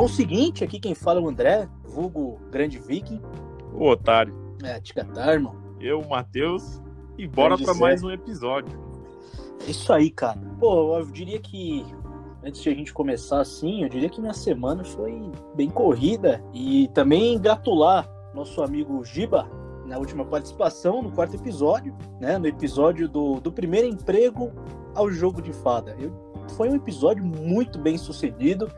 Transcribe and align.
Bom, 0.00 0.08
seguinte, 0.08 0.64
aqui 0.64 0.80
quem 0.80 0.94
fala 0.94 1.20
é 1.20 1.22
o 1.22 1.28
André, 1.28 1.68
vulgo 1.84 2.40
Grande 2.50 2.78
Viking. 2.78 3.20
O 3.74 3.86
otário. 3.86 4.34
É, 4.62 4.80
Ticatar, 4.80 5.28
irmão. 5.28 5.54
Eu, 5.78 6.00
o 6.00 6.08
Matheus, 6.08 6.80
e 7.18 7.26
bora 7.26 7.58
para 7.58 7.74
mais 7.74 8.02
um 8.02 8.10
episódio. 8.10 8.80
É 9.66 9.70
isso 9.70 9.92
aí, 9.92 10.10
cara. 10.10 10.40
Pô, 10.58 10.96
eu 10.96 11.04
diria 11.04 11.38
que 11.38 11.84
antes 12.42 12.62
de 12.62 12.70
a 12.70 12.74
gente 12.74 12.94
começar 12.94 13.42
assim, 13.42 13.82
eu 13.82 13.90
diria 13.90 14.08
que 14.08 14.22
minha 14.22 14.32
semana 14.32 14.82
foi 14.84 15.30
bem 15.54 15.68
corrida 15.68 16.42
e 16.54 16.88
também 16.94 17.38
gratular 17.38 18.08
nosso 18.34 18.62
amigo 18.62 19.04
Giba 19.04 19.46
na 19.84 19.98
última 19.98 20.24
participação, 20.24 21.02
no 21.02 21.12
quarto 21.12 21.36
episódio, 21.36 21.94
né? 22.18 22.38
No 22.38 22.46
episódio 22.46 23.06
do, 23.06 23.38
do 23.38 23.52
primeiro 23.52 23.86
emprego 23.86 24.50
ao 24.94 25.10
jogo 25.10 25.42
de 25.42 25.52
fada. 25.52 25.94
Eu, 26.00 26.10
foi 26.56 26.70
um 26.70 26.74
episódio 26.74 27.22
muito 27.22 27.78
bem 27.78 27.98
sucedido. 27.98 28.72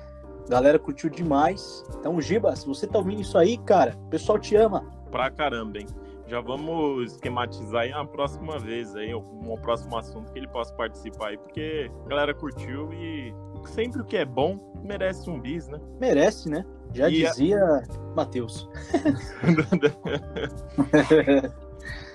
A 0.46 0.50
galera 0.50 0.78
curtiu 0.78 1.08
demais. 1.08 1.84
Então, 1.98 2.20
Giba, 2.20 2.54
se 2.56 2.66
você 2.66 2.86
tá 2.86 2.98
ouvindo 2.98 3.20
isso 3.20 3.38
aí, 3.38 3.56
cara, 3.58 3.96
o 4.06 4.08
pessoal 4.08 4.38
te 4.38 4.56
ama. 4.56 4.84
Pra 5.10 5.30
caramba, 5.30 5.78
hein? 5.78 5.86
Já 6.26 6.40
vamos 6.40 7.12
esquematizar 7.12 7.82
aí 7.82 7.92
uma 7.92 8.06
próxima 8.06 8.58
vez 8.58 8.96
aí, 8.96 9.14
um 9.14 9.56
próximo 9.60 9.96
assunto 9.98 10.32
que 10.32 10.38
ele 10.38 10.48
possa 10.48 10.72
participar 10.72 11.28
aí, 11.28 11.36
porque 11.36 11.90
a 12.06 12.08
galera 12.08 12.32
curtiu 12.32 12.90
e 12.92 13.34
sempre 13.66 14.00
o 14.00 14.04
que 14.04 14.16
é 14.16 14.24
bom 14.24 14.72
merece 14.82 15.28
um 15.28 15.38
bis, 15.38 15.68
né? 15.68 15.78
Merece, 16.00 16.48
né? 16.48 16.64
Já 16.94 17.08
e 17.08 17.24
dizia 17.24 17.62
a... 17.62 17.82
Matheus. 18.14 18.68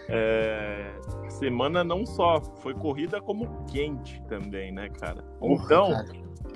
é, 0.09 0.93
semana 1.29 1.83
não 1.83 2.05
só 2.05 2.41
foi 2.61 2.73
corrida, 2.73 3.21
como 3.21 3.65
quente 3.65 4.21
também, 4.23 4.71
né, 4.71 4.89
cara? 4.89 5.23
então, 5.41 5.91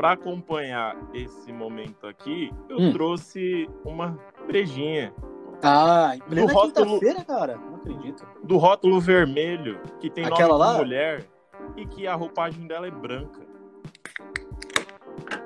para 0.01 0.13
acompanhar 0.13 0.97
esse 1.13 1.53
momento 1.53 2.07
aqui, 2.07 2.51
eu 2.67 2.79
hum. 2.79 2.91
trouxe 2.91 3.69
uma 3.85 4.17
brejinha. 4.47 5.13
Ah, 5.61 6.13
em 6.15 6.19
plena 6.21 6.51
quinta-feira, 6.51 7.23
cara? 7.23 7.55
Não 7.55 7.75
acredito. 7.75 8.25
Do 8.43 8.57
rótulo 8.57 8.99
vermelho, 8.99 9.79
que 9.99 10.09
tem 10.09 10.25
Aquela 10.25 10.57
nome 10.57 10.59
lá? 10.59 10.77
mulher 10.79 11.23
e 11.77 11.85
que 11.85 12.07
a 12.07 12.15
roupagem 12.15 12.65
dela 12.65 12.87
é 12.87 12.89
branca. 12.89 13.41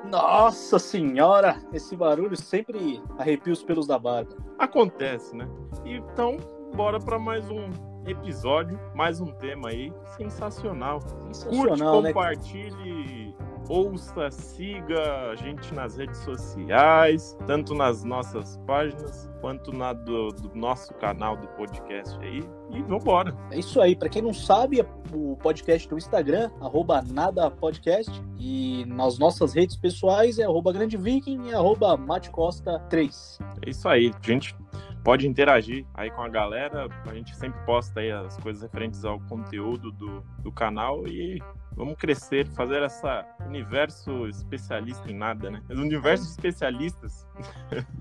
Nossa 0.09 0.79
senhora, 0.79 1.57
esse 1.73 1.93
barulho 1.93 2.37
sempre 2.37 3.03
arrepia 3.19 3.51
os 3.51 3.61
pelos 3.61 3.87
da 3.87 3.99
barba. 3.99 4.37
Acontece, 4.57 5.35
né? 5.35 5.49
Então, 5.83 6.37
bora 6.73 6.97
para 6.97 7.19
mais 7.19 7.49
um 7.49 7.67
episódio, 8.07 8.79
mais 8.95 9.19
um 9.19 9.33
tema 9.33 9.67
aí 9.67 9.91
sensacional. 10.15 11.01
Sensacional, 11.01 11.67
Curte, 11.67 12.03
né? 12.03 12.13
compartilhe 12.13 13.35
ouça, 13.69 14.29
siga 14.31 15.29
a 15.31 15.35
gente 15.35 15.73
nas 15.73 15.97
redes 15.97 16.19
sociais, 16.19 17.37
tanto 17.45 17.73
nas 17.73 18.03
nossas 18.03 18.57
páginas 18.65 19.29
quanto 19.41 19.71
na 19.71 19.93
do, 19.93 20.29
do 20.29 20.55
nosso 20.55 20.93
canal 20.95 21.37
do 21.37 21.47
podcast 21.49 22.17
aí. 22.19 22.43
E 22.71 22.81
vambora. 22.81 23.35
É 23.51 23.59
isso 23.59 23.79
aí. 23.79 23.95
Para 23.95 24.09
quem 24.09 24.21
não 24.21 24.33
sabe, 24.33 24.85
o 25.13 25.37
podcast 25.37 25.87
do 25.87 25.97
Instagram, 25.97 26.49
arroba 26.59 27.01
nadapodcast. 27.01 28.11
E 28.37 28.85
nas 28.87 29.17
nossas 29.17 29.53
redes 29.53 29.75
pessoais 29.75 30.39
é 30.39 30.43
arroba 30.43 30.73
grandeviking 30.73 31.47
e 31.47 31.53
arroba 31.53 31.97
matecosta3. 31.97 33.39
É 33.65 33.69
isso 33.69 33.87
aí. 33.87 34.11
Gente, 34.21 34.55
pode 35.03 35.27
interagir 35.27 35.85
aí 35.93 36.09
com 36.09 36.21
a 36.21 36.29
galera. 36.29 36.87
A 37.05 37.13
gente 37.13 37.35
sempre 37.35 37.59
posta 37.65 37.99
aí 37.99 38.11
as 38.11 38.37
coisas 38.37 38.63
referentes 38.63 39.05
ao 39.05 39.19
conteúdo 39.21 39.91
do, 39.91 40.23
do 40.39 40.51
canal 40.51 41.07
e 41.07 41.41
vamos 41.75 41.95
crescer, 41.95 42.47
fazer 42.47 42.81
essa 42.81 43.25
universo 43.45 44.27
especialista 44.27 45.09
em 45.11 45.15
nada, 45.15 45.51
né? 45.51 45.61
O 45.69 45.73
universo 45.73 46.25
de 46.25 46.31
especialistas. 46.31 47.27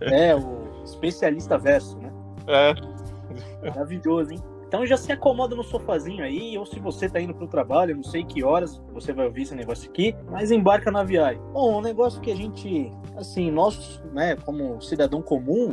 É, 0.01 0.35
o 0.35 0.83
especialista 0.85 1.59
verso, 1.59 1.99
né? 1.99 2.13
É. 2.47 3.69
Maravilhoso, 3.69 4.33
hein? 4.33 4.54
Então 4.75 4.85
já 4.85 4.97
se 4.97 5.13
acomoda 5.13 5.55
no 5.55 5.63
sofazinho 5.63 6.25
aí, 6.25 6.59
ou 6.59 6.67
se 6.67 6.81
você 6.81 7.09
tá 7.09 7.21
indo 7.21 7.33
pro 7.33 7.47
trabalho, 7.47 7.95
não 7.95 8.03
sei 8.03 8.25
que 8.25 8.43
horas 8.43 8.83
você 8.93 9.13
vai 9.13 9.25
ouvir 9.25 9.43
esse 9.43 9.55
negócio 9.55 9.89
aqui, 9.89 10.17
mas 10.29 10.51
embarca 10.51 10.91
na 10.91 11.05
viagem. 11.05 11.41
Bom, 11.53 11.79
um 11.79 11.81
negócio 11.81 12.21
que 12.21 12.33
a 12.33 12.35
gente, 12.35 12.91
assim, 13.17 13.53
nós, 13.53 14.03
né, 14.13 14.35
como 14.35 14.81
cidadão 14.83 15.23
comum, 15.23 15.73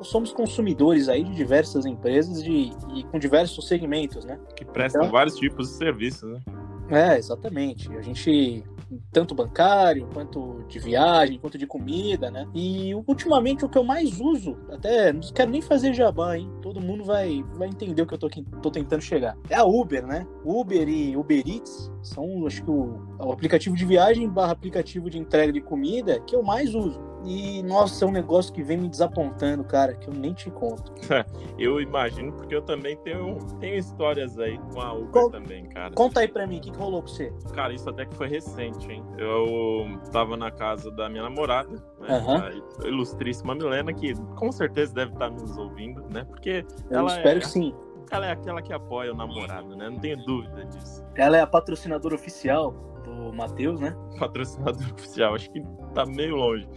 somos 0.00 0.32
consumidores 0.32 1.10
aí 1.10 1.22
de 1.24 1.34
diversas 1.34 1.84
empresas 1.84 2.42
de, 2.42 2.72
e 2.94 3.04
com 3.10 3.18
diversos 3.18 3.68
segmentos, 3.68 4.24
né? 4.24 4.40
Que 4.56 4.64
prestam 4.64 5.02
então, 5.02 5.12
vários 5.12 5.36
tipos 5.36 5.68
de 5.68 5.74
serviços, 5.74 6.32
né? 6.32 6.40
É, 6.88 7.18
exatamente. 7.18 7.94
A 7.98 8.00
gente 8.00 8.64
tanto 9.12 9.34
bancário, 9.34 10.08
quanto 10.12 10.64
de 10.68 10.78
viagem, 10.78 11.38
quanto 11.38 11.58
de 11.58 11.66
comida, 11.66 12.30
né? 12.30 12.46
E 12.54 12.94
ultimamente 13.06 13.64
o 13.64 13.68
que 13.68 13.78
eu 13.78 13.84
mais 13.84 14.20
uso, 14.20 14.56
até 14.70 15.12
não 15.12 15.20
quero 15.32 15.50
nem 15.50 15.60
fazer 15.60 15.92
jabá, 15.92 16.36
hein? 16.36 16.50
Todo 16.62 16.80
mundo 16.80 17.04
vai, 17.04 17.42
vai 17.54 17.68
entender 17.68 18.02
o 18.02 18.06
que 18.06 18.14
eu 18.14 18.18
tô, 18.18 18.28
tô 18.62 18.70
tentando 18.70 19.02
chegar. 19.02 19.36
É 19.48 19.56
a 19.56 19.64
Uber, 19.64 20.06
né? 20.06 20.26
Uber 20.44 20.88
e 20.88 21.16
Uber 21.16 21.42
Eats 21.46 21.90
são, 22.08 22.46
acho 22.46 22.62
que, 22.62 22.70
o, 22.70 23.00
o 23.18 23.32
aplicativo 23.32 23.76
de 23.76 23.84
viagem 23.84 24.28
barra 24.28 24.52
aplicativo 24.52 25.08
de 25.08 25.18
entrega 25.18 25.52
de 25.52 25.60
comida 25.60 26.20
que 26.20 26.34
eu 26.34 26.42
mais 26.42 26.74
uso. 26.74 27.08
E, 27.24 27.62
nossa, 27.62 28.04
é 28.04 28.08
um 28.08 28.12
negócio 28.12 28.52
que 28.52 28.62
vem 28.62 28.76
me 28.76 28.88
desapontando, 28.88 29.64
cara, 29.64 29.94
que 29.94 30.08
eu 30.08 30.14
nem 30.14 30.32
te 30.32 30.50
conto. 30.50 30.92
eu 31.58 31.80
imagino, 31.80 32.32
porque 32.32 32.54
eu 32.54 32.62
também 32.62 32.96
tenho, 32.98 33.38
tenho 33.58 33.76
histórias 33.76 34.38
aí 34.38 34.58
com 34.72 34.80
a 34.80 34.92
Uber 34.92 35.28
também, 35.30 35.66
cara. 35.66 35.92
Conta 35.94 36.20
aí 36.20 36.28
pra 36.28 36.46
mim, 36.46 36.58
o 36.58 36.60
que, 36.60 36.70
que 36.70 36.78
rolou 36.78 37.02
com 37.02 37.08
você? 37.08 37.32
Cara, 37.52 37.72
isso 37.72 37.88
até 37.90 38.06
que 38.06 38.14
foi 38.14 38.28
recente, 38.28 38.90
hein? 38.90 39.04
Eu 39.18 40.00
tava 40.12 40.36
na 40.36 40.50
casa 40.50 40.90
da 40.90 41.08
minha 41.08 41.24
namorada, 41.24 41.70
né? 42.00 42.18
Uhum. 42.18 42.36
A 42.84 42.88
ilustríssima 42.88 43.54
Milena, 43.54 43.92
que 43.92 44.14
com 44.36 44.52
certeza 44.52 44.94
deve 44.94 45.12
estar 45.12 45.30
nos 45.30 45.56
ouvindo, 45.58 46.04
né? 46.12 46.24
Porque 46.24 46.64
eu 46.90 46.98
ela 46.98 47.08
espero 47.08 47.38
é... 47.38 47.40
que 47.40 47.48
sim. 47.48 47.74
Ela 48.10 48.26
é 48.26 48.32
aquela 48.32 48.62
que 48.62 48.72
apoia 48.72 49.12
o 49.12 49.16
namorado, 49.16 49.76
né? 49.76 49.88
Não 49.88 49.98
tenho 49.98 50.16
dúvida 50.24 50.64
disso. 50.64 51.04
Ela 51.14 51.38
é 51.38 51.40
a 51.40 51.46
patrocinadora 51.46 52.14
oficial 52.14 52.72
do 53.04 53.32
Matheus, 53.32 53.80
né? 53.80 53.96
Patrocinadora 54.18 54.92
oficial, 54.92 55.34
acho 55.34 55.50
que 55.50 55.62
tá 55.94 56.04
meio 56.06 56.36
longe. 56.36 56.68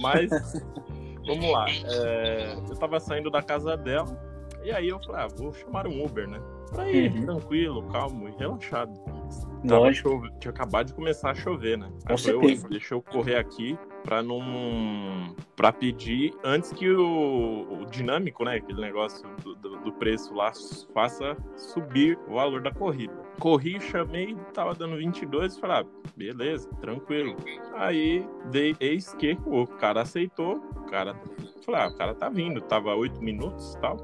Mas, 0.00 0.30
vamos 1.26 1.50
lá. 1.50 1.66
É, 1.68 2.54
eu 2.54 2.76
tava 2.76 3.00
saindo 3.00 3.30
da 3.30 3.42
casa 3.42 3.76
dela, 3.76 4.18
e 4.64 4.70
aí 4.70 4.88
eu 4.88 5.00
falei, 5.00 5.22
ah, 5.22 5.28
vou 5.36 5.52
chamar 5.52 5.86
um 5.86 6.04
Uber, 6.04 6.28
né? 6.28 6.40
Pra 6.70 6.90
ir 6.90 7.10
uhum. 7.12 7.22
tranquilo, 7.22 7.82
calmo 7.84 8.28
e 8.28 8.32
relaxado. 8.32 8.92
Tava 9.66 9.92
chove... 9.92 10.30
Tinha 10.38 10.50
acabado 10.50 10.88
de 10.88 10.94
começar 10.94 11.30
a 11.30 11.34
chover, 11.34 11.78
né? 11.78 11.90
Aí 12.06 12.14
eu 12.14 12.18
falei, 12.18 12.58
deixa 12.68 12.94
eu 12.94 13.02
correr 13.02 13.36
aqui 13.36 13.78
para 14.08 14.22
não 14.22 15.36
para 15.54 15.70
pedir 15.70 16.32
antes 16.42 16.72
que 16.72 16.88
o, 16.88 17.82
o, 17.82 17.84
dinâmico, 17.84 18.42
né, 18.42 18.56
aquele 18.56 18.80
negócio 18.80 19.28
do, 19.42 19.54
do, 19.54 19.80
do, 19.80 19.92
preço 19.92 20.32
lá 20.34 20.50
faça 20.94 21.36
subir 21.58 22.18
o 22.26 22.36
valor 22.36 22.62
da 22.62 22.72
corrida. 22.72 23.12
Corri, 23.38 23.78
chamei, 23.78 24.34
tava 24.54 24.74
dando 24.74 24.96
22, 24.96 25.58
falei, 25.58 25.82
ah, 25.82 26.10
beleza, 26.16 26.70
tranquilo. 26.80 27.36
Aí 27.74 28.26
dei 28.50 28.74
eis 28.80 29.12
que 29.12 29.36
o 29.44 29.66
cara 29.66 30.00
aceitou, 30.00 30.56
o 30.56 30.84
cara 30.86 31.14
falei, 31.66 31.82
ah, 31.82 31.88
o 31.88 31.94
cara 31.94 32.14
tá 32.14 32.30
vindo, 32.30 32.62
tava 32.62 32.94
8 32.94 33.22
minutos, 33.22 33.74
tal. 33.74 33.98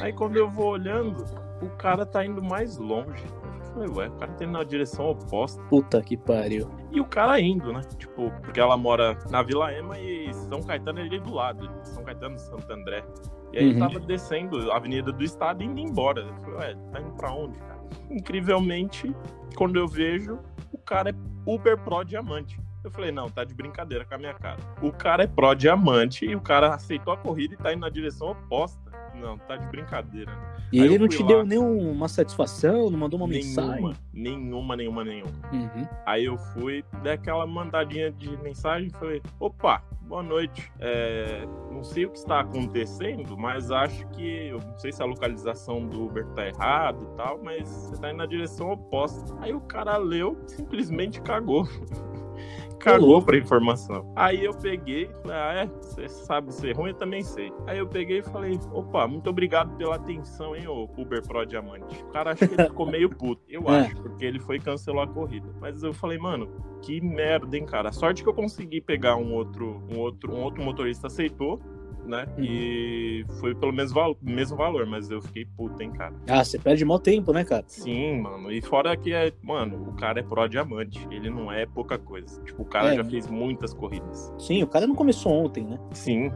Aí 0.00 0.10
quando 0.14 0.36
eu 0.36 0.48
vou 0.48 0.68
olhando, 0.68 1.22
o 1.60 1.68
cara 1.76 2.06
tá 2.06 2.24
indo 2.24 2.42
mais 2.42 2.78
longe. 2.78 3.26
Falei, 3.72 3.88
ué, 3.88 4.08
o 4.08 4.12
cara 4.12 4.32
tá 4.32 4.44
indo 4.44 4.52
na 4.52 4.64
direção 4.64 5.10
oposta. 5.10 5.62
Puta 5.64 6.02
que 6.02 6.16
pariu. 6.16 6.70
E 6.90 7.00
o 7.00 7.04
cara 7.04 7.40
indo, 7.40 7.72
né? 7.72 7.80
Tipo, 7.96 8.30
porque 8.42 8.60
ela 8.60 8.76
mora 8.76 9.18
na 9.30 9.42
Vila 9.42 9.72
Ema 9.72 9.98
e 9.98 10.32
São 10.34 10.62
Caetano 10.62 11.00
é 11.00 11.02
ali 11.02 11.20
do 11.20 11.32
lado. 11.32 11.70
São 11.82 12.02
Caetano 12.02 12.38
Santo 12.38 12.72
André. 12.72 13.04
E 13.52 13.58
aí 13.58 13.72
uhum. 13.72 13.78
tava 13.78 14.00
descendo 14.00 14.70
a 14.70 14.76
Avenida 14.76 15.12
do 15.12 15.24
Estado 15.24 15.62
e 15.62 15.66
indo 15.66 15.80
embora. 15.80 16.22
Eu 16.22 16.34
falei, 16.34 16.54
ué, 16.58 16.74
tá 16.92 17.00
indo 17.00 17.12
pra 17.12 17.32
onde, 17.32 17.58
cara? 17.58 17.78
Incrivelmente, 18.10 19.14
quando 19.56 19.78
eu 19.78 19.86
vejo, 19.86 20.38
o 20.72 20.78
cara 20.78 21.10
é 21.10 21.14
Uber 21.46 21.78
Pro 21.78 22.04
Diamante. 22.04 22.60
Eu 22.84 22.90
falei, 22.90 23.10
não, 23.10 23.28
tá 23.28 23.44
de 23.44 23.54
brincadeira 23.54 24.04
com 24.04 24.14
a 24.14 24.18
minha 24.18 24.34
cara. 24.34 24.58
O 24.80 24.92
cara 24.92 25.24
é 25.24 25.26
Pro 25.26 25.54
Diamante 25.54 26.24
e 26.24 26.34
o 26.34 26.40
cara 26.40 26.74
aceitou 26.74 27.12
a 27.12 27.16
corrida 27.16 27.54
e 27.54 27.56
tá 27.56 27.72
indo 27.72 27.80
na 27.80 27.90
direção 27.90 28.30
oposta. 28.30 28.87
Não, 29.20 29.36
tá 29.38 29.56
de 29.56 29.66
brincadeira. 29.66 30.32
E 30.72 30.80
Aí 30.80 30.86
ele 30.86 30.98
não 30.98 31.08
te 31.08 31.22
lá, 31.22 31.28
deu 31.28 31.44
nenhuma 31.44 32.08
satisfação, 32.08 32.90
não 32.90 32.98
mandou 32.98 33.18
uma 33.18 33.26
nenhuma, 33.26 33.62
mensagem? 33.62 33.94
Nenhuma, 34.12 34.76
nenhuma, 34.76 35.04
nenhuma. 35.04 35.32
Uhum. 35.52 35.86
Aí 36.04 36.24
eu 36.24 36.36
fui, 36.36 36.84
dei 37.02 37.12
aquela 37.12 37.46
mandadinha 37.46 38.12
de 38.12 38.36
mensagem 38.38 38.88
e 38.88 38.98
falei: 38.98 39.22
opa, 39.40 39.82
boa 40.02 40.22
noite. 40.22 40.72
É, 40.80 41.46
não 41.70 41.82
sei 41.84 42.06
o 42.06 42.10
que 42.10 42.18
está 42.18 42.40
acontecendo, 42.40 43.36
mas 43.36 43.70
acho 43.70 44.06
que. 44.08 44.48
Eu 44.48 44.58
não 44.58 44.78
sei 44.78 44.92
se 44.92 45.02
a 45.02 45.06
localização 45.06 45.86
do 45.86 46.06
Uber 46.06 46.26
tá 46.28 46.46
errada 46.46 47.02
e 47.02 47.16
tal, 47.16 47.40
mas 47.42 47.68
você 47.68 48.00
tá 48.00 48.10
indo 48.10 48.18
na 48.18 48.26
direção 48.26 48.72
oposta. 48.72 49.34
Aí 49.40 49.52
o 49.52 49.60
cara 49.60 49.96
leu, 49.96 50.38
simplesmente 50.46 51.20
cagou. 51.20 51.66
cagou 52.78 53.22
pra 53.22 53.36
informação. 53.36 54.12
Aí 54.16 54.44
eu 54.44 54.54
peguei, 54.54 55.10
falei, 55.22 55.36
ah, 55.36 55.52
é? 55.54 55.66
Você 55.66 56.08
sabe 56.08 56.52
ser 56.52 56.76
ruim? 56.76 56.90
Eu 56.90 56.96
também 56.96 57.22
sei. 57.22 57.52
Aí 57.66 57.78
eu 57.78 57.86
peguei 57.86 58.18
e 58.18 58.22
falei, 58.22 58.58
opa, 58.72 59.06
muito 59.06 59.28
obrigado 59.28 59.76
pela 59.76 59.96
atenção, 59.96 60.54
hein, 60.56 60.66
ô 60.66 60.88
Uber 60.96 61.22
Pro 61.26 61.44
Diamante. 61.44 62.02
O 62.02 62.06
cara 62.12 62.32
acho 62.32 62.46
que 62.46 62.54
ele 62.54 62.64
ficou 62.64 62.86
meio 62.86 63.10
puto. 63.10 63.42
Eu 63.48 63.62
é. 63.68 63.80
acho, 63.80 63.96
porque 63.96 64.24
ele 64.24 64.38
foi 64.38 64.56
e 64.56 64.60
cancelou 64.60 65.02
a 65.02 65.06
corrida. 65.06 65.48
Mas 65.60 65.82
eu 65.82 65.92
falei, 65.92 66.18
mano, 66.18 66.48
que 66.82 67.00
merda, 67.00 67.56
hein, 67.56 67.66
cara. 67.66 67.92
Sorte 67.92 68.22
que 68.22 68.28
eu 68.28 68.34
consegui 68.34 68.80
pegar 68.80 69.16
um 69.16 69.32
outro, 69.34 69.82
um 69.90 69.98
outro, 69.98 70.34
um 70.34 70.42
outro 70.42 70.62
motorista 70.62 71.08
aceitou 71.08 71.60
né? 72.08 72.26
Uhum. 72.36 72.44
E 72.44 73.24
foi 73.40 73.54
pelo 73.54 73.72
mesmo, 73.72 73.94
val 73.94 74.16
mesmo 74.22 74.56
valor, 74.56 74.86
mas 74.86 75.10
eu 75.10 75.20
fiquei 75.20 75.44
puta, 75.44 75.82
hein, 75.82 75.90
cara. 75.92 76.14
Ah, 76.28 76.44
você 76.44 76.58
perde 76.58 76.84
mó 76.84 76.98
tempo, 76.98 77.32
né, 77.32 77.44
cara? 77.44 77.64
Sim, 77.66 78.20
mano. 78.20 78.50
E 78.50 78.60
fora 78.60 78.96
que 78.96 79.12
é, 79.12 79.32
mano, 79.42 79.88
o 79.88 79.92
cara 79.94 80.20
é 80.20 80.22
pro 80.22 80.48
diamante. 80.48 81.06
Ele 81.10 81.30
não 81.30 81.52
é 81.52 81.66
pouca 81.66 81.98
coisa. 81.98 82.42
Tipo, 82.42 82.62
o 82.62 82.64
cara 82.64 82.92
é, 82.92 82.96
já 82.96 83.04
fez 83.04 83.26
muitas 83.26 83.74
corridas. 83.74 84.32
Sim, 84.38 84.62
o 84.62 84.66
cara 84.66 84.86
não 84.86 84.94
começou 84.94 85.32
ontem, 85.32 85.64
né? 85.64 85.78
Sim, 85.92 86.30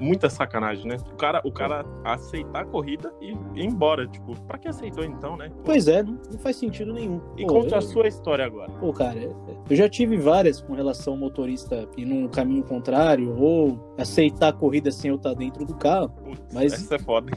muita 0.00 0.28
sacanagem, 0.28 0.86
né? 0.86 0.96
O 1.12 1.16
cara, 1.16 1.40
o 1.44 1.52
cara 1.52 1.84
aceitar 2.04 2.62
a 2.62 2.64
corrida 2.64 3.12
e 3.20 3.30
ir 3.30 3.64
embora. 3.64 4.06
Tipo, 4.06 4.38
pra 4.42 4.58
que 4.58 4.68
aceitou 4.68 5.04
então, 5.04 5.36
né? 5.36 5.48
Pô. 5.48 5.62
Pois 5.64 5.88
é, 5.88 6.02
não, 6.02 6.18
não, 6.30 6.38
faz 6.38 6.56
sentido 6.56 6.92
nenhum. 6.92 7.20
E 7.36 7.46
Pô, 7.46 7.54
conta 7.54 7.74
eu... 7.74 7.78
a 7.78 7.80
sua 7.80 8.06
história 8.06 8.44
agora. 8.44 8.70
Pô, 8.72 8.92
cara, 8.92 9.18
eu 9.68 9.76
já 9.76 9.88
tive 9.88 10.16
várias 10.16 10.60
com 10.60 10.74
relação 10.74 11.14
ao 11.14 11.18
motorista 11.18 11.88
ir 11.96 12.04
num 12.04 12.28
caminho 12.28 12.62
contrário 12.62 13.36
ou 13.38 13.94
aceitar 13.98 14.48
a 14.48 14.52
corrida 14.52 14.90
sem 15.06 15.08
eu 15.08 15.16
estar 15.16 15.34
dentro 15.34 15.64
do 15.64 15.74
carro. 15.76 16.08
Putz, 16.08 16.42
mas 16.52 16.72
essa 16.72 16.96
é 16.96 16.98
foda. 16.98 17.30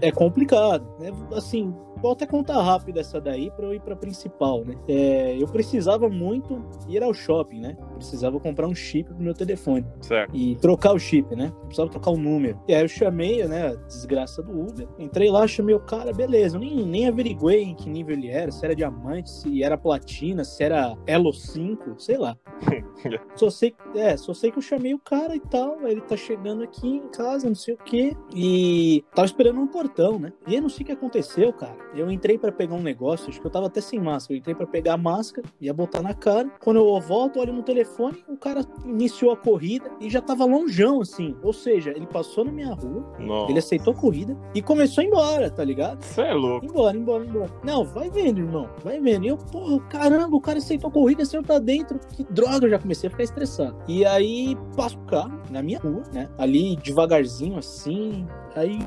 É 0.00 0.10
complicado. 0.12 0.86
Né? 0.98 1.10
Assim, 1.32 1.74
vou 2.04 2.12
até 2.12 2.26
contar 2.26 2.60
rápido 2.60 3.00
essa 3.00 3.18
daí 3.18 3.50
para 3.50 3.64
eu 3.64 3.72
ir 3.72 3.80
para 3.80 3.96
principal, 3.96 4.62
né? 4.62 4.74
É, 4.86 5.40
eu 5.40 5.48
precisava 5.48 6.06
muito 6.06 6.62
ir 6.86 7.02
ao 7.02 7.14
shopping, 7.14 7.60
né? 7.60 7.78
Precisava 7.94 8.38
comprar 8.38 8.66
um 8.66 8.74
chip 8.74 9.08
pro 9.08 9.22
meu 9.22 9.32
telefone. 9.32 9.86
Certo. 10.02 10.36
E 10.36 10.54
trocar 10.56 10.92
o 10.92 10.98
chip, 10.98 11.34
né? 11.34 11.46
Eu 11.46 11.66
precisava 11.66 11.90
trocar 11.90 12.10
o 12.10 12.18
número. 12.18 12.60
E 12.68 12.74
aí 12.74 12.82
eu 12.82 12.88
chamei, 12.88 13.42
né? 13.46 13.68
A 13.68 13.74
desgraça 13.74 14.42
do 14.42 14.52
Uber. 14.52 14.86
Entrei 14.98 15.30
lá, 15.30 15.46
chamei 15.46 15.74
o 15.74 15.80
cara, 15.80 16.12
beleza. 16.12 16.56
Eu 16.56 16.60
nem, 16.60 16.86
nem 16.86 17.08
averiguei 17.08 17.62
em 17.62 17.74
que 17.74 17.88
nível 17.88 18.14
ele 18.14 18.28
era, 18.28 18.52
se 18.52 18.62
era 18.62 18.76
diamante, 18.76 19.30
se 19.30 19.62
era 19.62 19.78
platina, 19.78 20.44
se 20.44 20.62
era 20.62 20.94
Elo 21.06 21.32
5, 21.32 21.94
sei 21.98 22.18
lá. 22.18 22.36
só 23.34 23.48
sei, 23.48 23.74
é, 23.94 24.14
só 24.18 24.34
sei 24.34 24.50
que 24.50 24.58
eu 24.58 24.62
chamei 24.62 24.92
o 24.92 24.98
cara 24.98 25.34
e 25.34 25.40
tal. 25.40 25.86
Ele 25.86 26.02
tá 26.02 26.18
chegando 26.18 26.62
aqui 26.62 26.86
em 26.86 27.08
casa, 27.08 27.48
não 27.48 27.54
sei 27.54 27.72
o 27.72 27.78
quê. 27.78 28.14
E 28.34 29.02
tava 29.14 29.24
esperando 29.24 29.58
um 29.58 29.66
portão, 29.66 30.18
né? 30.18 30.34
E 30.46 30.54
eu 30.54 30.60
não 30.60 30.68
sei 30.68 30.82
o 30.82 30.86
que 30.86 30.92
aconteceu, 30.92 31.50
cara. 31.50 31.93
Eu 31.94 32.10
entrei 32.10 32.36
para 32.36 32.52
pegar 32.52 32.74
um 32.74 32.82
negócio, 32.82 33.28
acho 33.28 33.40
que 33.40 33.46
eu 33.46 33.50
tava 33.50 33.66
até 33.66 33.80
sem 33.80 34.00
máscara. 34.00 34.34
Eu 34.34 34.38
entrei 34.38 34.54
para 34.54 34.66
pegar 34.66 34.94
a 34.94 34.96
máscara, 34.96 35.46
ia 35.60 35.72
botar 35.72 36.02
na 36.02 36.14
cara. 36.14 36.50
Quando 36.60 36.76
eu 36.76 37.00
volto, 37.00 37.40
olho 37.40 37.52
no 37.52 37.62
telefone, 37.62 38.24
o 38.28 38.36
cara 38.36 38.62
iniciou 38.84 39.32
a 39.32 39.36
corrida 39.36 39.90
e 40.00 40.10
já 40.10 40.20
tava 40.20 40.44
longeão, 40.44 41.00
assim. 41.00 41.36
Ou 41.42 41.52
seja, 41.52 41.90
ele 41.90 42.06
passou 42.06 42.44
na 42.44 42.52
minha 42.52 42.74
rua, 42.74 43.04
Nossa. 43.18 43.50
ele 43.50 43.58
aceitou 43.58 43.92
a 43.92 43.96
corrida 43.96 44.36
e 44.54 44.62
começou 44.62 45.02
a 45.02 45.04
ir 45.04 45.08
embora, 45.08 45.50
tá 45.50 45.64
ligado? 45.64 46.02
Você 46.02 46.22
é 46.22 46.34
louco. 46.34 46.66
Embora, 46.66 46.96
embora, 46.96 47.24
embora. 47.24 47.50
Não, 47.62 47.84
vai 47.84 48.10
vendo, 48.10 48.40
irmão. 48.40 48.68
Vai 48.82 49.00
vendo. 49.00 49.24
E 49.24 49.28
eu, 49.28 49.36
porra, 49.36 49.80
caramba, 49.88 50.36
o 50.36 50.40
cara 50.40 50.58
aceitou 50.58 50.88
a 50.88 50.92
corrida, 50.92 51.24
saiu 51.24 51.42
pra 51.42 51.58
dentro. 51.58 51.98
Que 52.14 52.24
droga, 52.24 52.66
eu 52.66 52.70
já 52.70 52.78
comecei 52.78 53.08
a 53.08 53.10
ficar 53.10 53.24
estressado. 53.24 53.76
E 53.86 54.04
aí, 54.04 54.56
passo 54.76 54.98
o 54.98 55.04
carro 55.06 55.40
na 55.50 55.62
minha 55.62 55.78
rua, 55.78 56.02
né? 56.12 56.28
Ali 56.38 56.76
devagarzinho, 56.76 57.58
assim, 57.58 58.26
Aí 58.56 58.78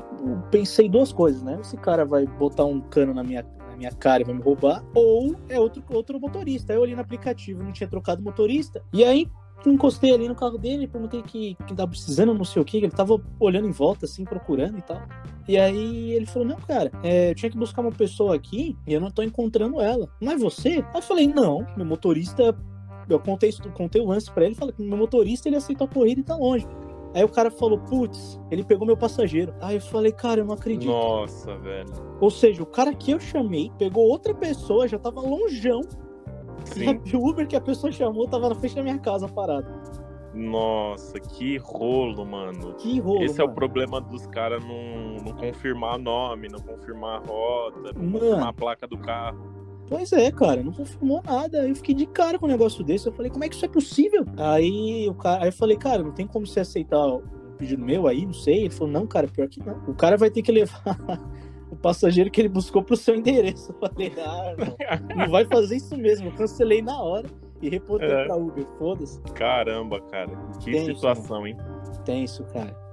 pensei 0.50 0.88
duas 0.88 1.12
coisas, 1.12 1.42
né? 1.42 1.58
Esse 1.60 1.76
cara 1.76 2.04
vai 2.04 2.26
botar 2.26 2.64
um 2.64 2.80
cano 2.98 3.14
na 3.14 3.22
minha, 3.22 3.46
na 3.70 3.76
minha 3.76 3.92
cara 3.92 4.22
e 4.22 4.26
vai 4.26 4.34
me 4.34 4.42
roubar, 4.42 4.84
ou 4.94 5.36
é 5.48 5.60
outro, 5.60 5.82
outro 5.90 6.20
motorista. 6.20 6.72
Eu 6.72 6.80
olhei 6.80 6.94
no 6.94 7.00
aplicativo, 7.00 7.62
não 7.62 7.72
tinha 7.72 7.88
trocado 7.88 8.22
motorista. 8.22 8.82
E 8.92 9.04
aí 9.04 9.28
encostei 9.66 10.12
ali 10.12 10.28
no 10.28 10.34
carro 10.34 10.56
dele, 10.56 10.86
perguntei 10.86 11.22
que, 11.22 11.56
que 11.66 11.74
tava 11.74 11.90
precisando, 11.90 12.32
não 12.32 12.44
sei 12.44 12.62
o 12.62 12.64
que, 12.64 12.76
ele 12.76 12.90
tava 12.90 13.20
olhando 13.40 13.68
em 13.68 13.72
volta, 13.72 14.04
assim, 14.04 14.24
procurando 14.24 14.78
e 14.78 14.82
tal. 14.82 15.00
E 15.46 15.56
aí 15.56 16.12
ele 16.12 16.26
falou: 16.26 16.46
Não, 16.48 16.56
cara, 16.56 16.90
é, 17.02 17.30
eu 17.30 17.34
tinha 17.34 17.50
que 17.50 17.58
buscar 17.58 17.82
uma 17.82 17.92
pessoa 17.92 18.34
aqui 18.34 18.76
e 18.86 18.92
eu 18.92 19.00
não 19.00 19.10
tô 19.10 19.22
encontrando 19.22 19.80
ela. 19.80 20.08
Não 20.20 20.32
é 20.32 20.36
você? 20.36 20.84
Aí 20.92 20.96
eu 20.96 21.02
falei: 21.02 21.26
Não, 21.26 21.66
meu 21.76 21.86
motorista. 21.86 22.56
Eu 23.08 23.18
contei, 23.18 23.50
contei 23.72 24.02
o 24.02 24.06
lance 24.06 24.30
pra 24.30 24.44
ele, 24.44 24.54
falei 24.54 24.74
que 24.74 24.82
meu 24.82 24.98
motorista 24.98 25.48
ele 25.48 25.56
aceitou 25.56 25.86
a 25.86 25.88
corrida 25.88 26.20
e 26.20 26.24
tá 26.24 26.36
longe. 26.36 26.66
Aí 27.14 27.24
o 27.24 27.28
cara 27.28 27.50
falou, 27.50 27.78
putz, 27.78 28.40
ele 28.50 28.62
pegou 28.62 28.86
meu 28.86 28.96
passageiro. 28.96 29.54
Aí 29.60 29.76
eu 29.76 29.80
falei, 29.80 30.12
cara, 30.12 30.40
eu 30.40 30.44
não 30.44 30.54
acredito. 30.54 30.90
Nossa, 30.90 31.56
velho. 31.56 31.88
Ou 32.20 32.30
seja, 32.30 32.62
o 32.62 32.66
cara 32.66 32.94
que 32.94 33.10
eu 33.10 33.20
chamei 33.20 33.72
pegou 33.78 34.06
outra 34.06 34.34
pessoa, 34.34 34.86
já 34.86 34.98
tava 34.98 35.20
longeão. 35.20 35.80
Sim. 36.64 37.00
E 37.04 37.16
o 37.16 37.26
Uber 37.26 37.46
que 37.46 37.56
a 37.56 37.60
pessoa 37.60 37.90
chamou 37.90 38.28
tava 38.28 38.48
na 38.48 38.54
frente 38.54 38.74
da 38.74 38.82
minha 38.82 38.98
casa 38.98 39.26
parado. 39.28 39.66
Nossa, 40.34 41.18
que 41.18 41.56
rolo, 41.56 42.24
mano. 42.24 42.74
Que 42.74 43.00
rolo. 43.00 43.24
Esse 43.24 43.38
mano. 43.38 43.50
é 43.50 43.52
o 43.52 43.54
problema 43.54 44.00
dos 44.00 44.26
caras 44.26 44.62
não, 44.64 45.24
não 45.24 45.32
confirmar 45.32 45.98
nome, 45.98 46.48
não 46.48 46.60
confirmar 46.60 47.16
a 47.16 47.26
rota, 47.26 47.92
não 47.94 48.02
mano. 48.04 48.12
confirmar 48.20 48.48
a 48.48 48.52
placa 48.52 48.86
do 48.86 48.98
carro. 48.98 49.57
Pois 49.88 50.12
é, 50.12 50.30
cara, 50.30 50.62
não 50.62 50.72
confirmou 50.72 51.22
nada. 51.24 51.66
Eu 51.66 51.74
fiquei 51.74 51.94
de 51.94 52.06
cara 52.06 52.38
com 52.38 52.46
um 52.46 52.48
negócio 52.48 52.84
desse. 52.84 53.06
Eu 53.06 53.12
falei, 53.12 53.30
como 53.30 53.44
é 53.44 53.48
que 53.48 53.54
isso 53.54 53.64
é 53.64 53.68
possível? 53.68 54.24
Aí, 54.36 55.08
o 55.08 55.14
cara, 55.14 55.44
aí 55.44 55.48
eu 55.48 55.52
falei, 55.52 55.76
cara, 55.76 56.02
não 56.02 56.12
tem 56.12 56.26
como 56.26 56.46
você 56.46 56.60
aceitar 56.60 57.06
o 57.06 57.22
pedido 57.56 57.82
meu 57.82 58.06
aí, 58.06 58.26
não 58.26 58.32
sei. 58.32 58.64
Ele 58.64 58.70
falou, 58.70 58.92
não, 58.92 59.06
cara, 59.06 59.26
pior 59.26 59.48
que 59.48 59.60
não. 59.64 59.78
O 59.88 59.94
cara 59.94 60.16
vai 60.16 60.30
ter 60.30 60.42
que 60.42 60.52
levar 60.52 60.96
o 61.70 61.76
passageiro 61.76 62.30
que 62.30 62.40
ele 62.40 62.48
buscou 62.48 62.82
pro 62.82 62.96
seu 62.96 63.14
endereço. 63.14 63.72
Eu 63.72 63.88
falei, 63.88 64.12
ah, 64.18 65.00
não, 65.08 65.16
não 65.16 65.30
vai 65.30 65.46
fazer 65.46 65.76
isso 65.76 65.96
mesmo. 65.96 66.28
Eu 66.28 66.32
cancelei 66.32 66.82
na 66.82 67.00
hora 67.00 67.28
e 67.62 67.68
reportei 67.70 68.10
é. 68.10 68.24
pra 68.24 68.36
Uber, 68.36 68.66
foda-se. 68.78 69.20
Caramba, 69.34 70.00
cara, 70.02 70.30
que 70.60 70.70
Tenso, 70.70 70.94
situação, 70.94 71.46
hein? 71.46 71.56
Tenso, 72.04 72.44
cara. 72.44 72.87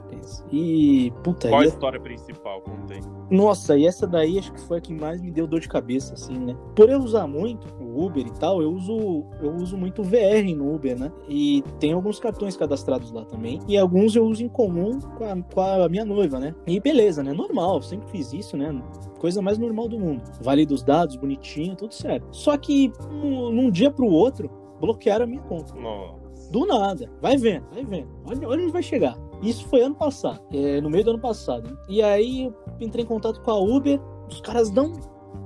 E, 0.51 1.12
puta. 1.23 1.50
Qual 1.50 1.62
a 1.62 1.65
história 1.65 2.00
principal 2.00 2.62
contém? 2.62 3.01
Nossa, 3.29 3.77
e 3.77 3.85
essa 3.85 4.06
daí 4.07 4.38
acho 4.38 4.53
que 4.53 4.62
foi 4.62 4.77
a 4.77 4.81
que 4.81 4.94
mais 4.94 5.21
me 5.21 5.31
deu 5.31 5.47
dor 5.47 5.59
de 5.59 5.67
cabeça, 5.67 6.13
assim, 6.13 6.38
né? 6.38 6.56
Por 6.75 6.89
eu 6.89 7.00
usar 7.00 7.27
muito 7.27 7.67
o 7.81 8.06
Uber 8.06 8.25
e 8.25 8.31
tal, 8.31 8.62
eu 8.62 8.71
uso, 8.71 9.25
eu 9.41 9.53
uso 9.56 9.77
muito 9.77 10.03
VR 10.03 10.44
no 10.56 10.73
Uber, 10.73 11.00
né? 11.00 11.12
E 11.27 11.63
tem 11.79 11.94
alguns 11.94 12.19
cartões 12.19 12.56
cadastrados 12.56 13.12
lá 13.12 13.25
também. 13.25 13.59
E 13.67 13.77
alguns 13.77 14.15
eu 14.15 14.25
uso 14.25 14.44
em 14.44 14.50
comum 14.50 15.00
com 15.00 15.23
a, 15.23 15.41
com 15.41 15.62
a 15.62 15.89
minha 15.89 16.06
noiva, 16.06 16.39
né? 16.39 16.53
E 16.68 16.79
beleza, 16.79 17.23
né? 17.23 17.33
Normal, 17.33 17.81
sempre 17.81 18.09
fiz 18.09 18.33
isso, 18.33 18.56
né? 18.57 18.73
Coisa 19.19 19.41
mais 19.41 19.57
normal 19.57 19.88
do 19.88 20.00
mundo. 20.00 20.21
Vale 20.41 20.65
dos 20.65 20.83
dados, 20.83 21.15
bonitinho, 21.15 21.75
tudo 21.75 21.94
certo. 21.94 22.27
Só 22.31 22.57
que 22.57 22.91
num, 23.09 23.51
num 23.51 23.71
dia 23.71 23.89
pro 23.89 24.06
outro, 24.07 24.50
bloquearam 24.79 25.23
a 25.25 25.27
minha 25.27 25.41
conta. 25.41 25.73
Nossa. 25.75 26.25
Do 26.56 26.66
nada. 26.66 27.12
Vai 27.22 27.36
vendo, 27.36 27.66
vai 27.74 27.84
vendo. 27.84 28.07
Olha, 28.25 28.48
olha 28.48 28.63
onde 28.63 28.72
vai 28.72 28.81
chegar. 28.81 29.18
Isso 29.44 29.68
foi 29.68 29.81
ano 29.81 29.94
passado, 29.94 30.42
é, 30.54 30.80
no 30.80 30.90
meio 30.90 31.04
do 31.04 31.10
ano 31.10 31.19
passado. 31.19 31.78
E 31.90 32.02
aí 32.02 32.46
eu 32.46 32.56
entrei 32.80 33.04
em 33.04 33.07
contato 33.07 33.42
com 33.42 33.52
a 33.52 33.60
Uber, 33.60 34.00
os 34.30 34.40
caras 34.40 34.72
não 34.72 34.94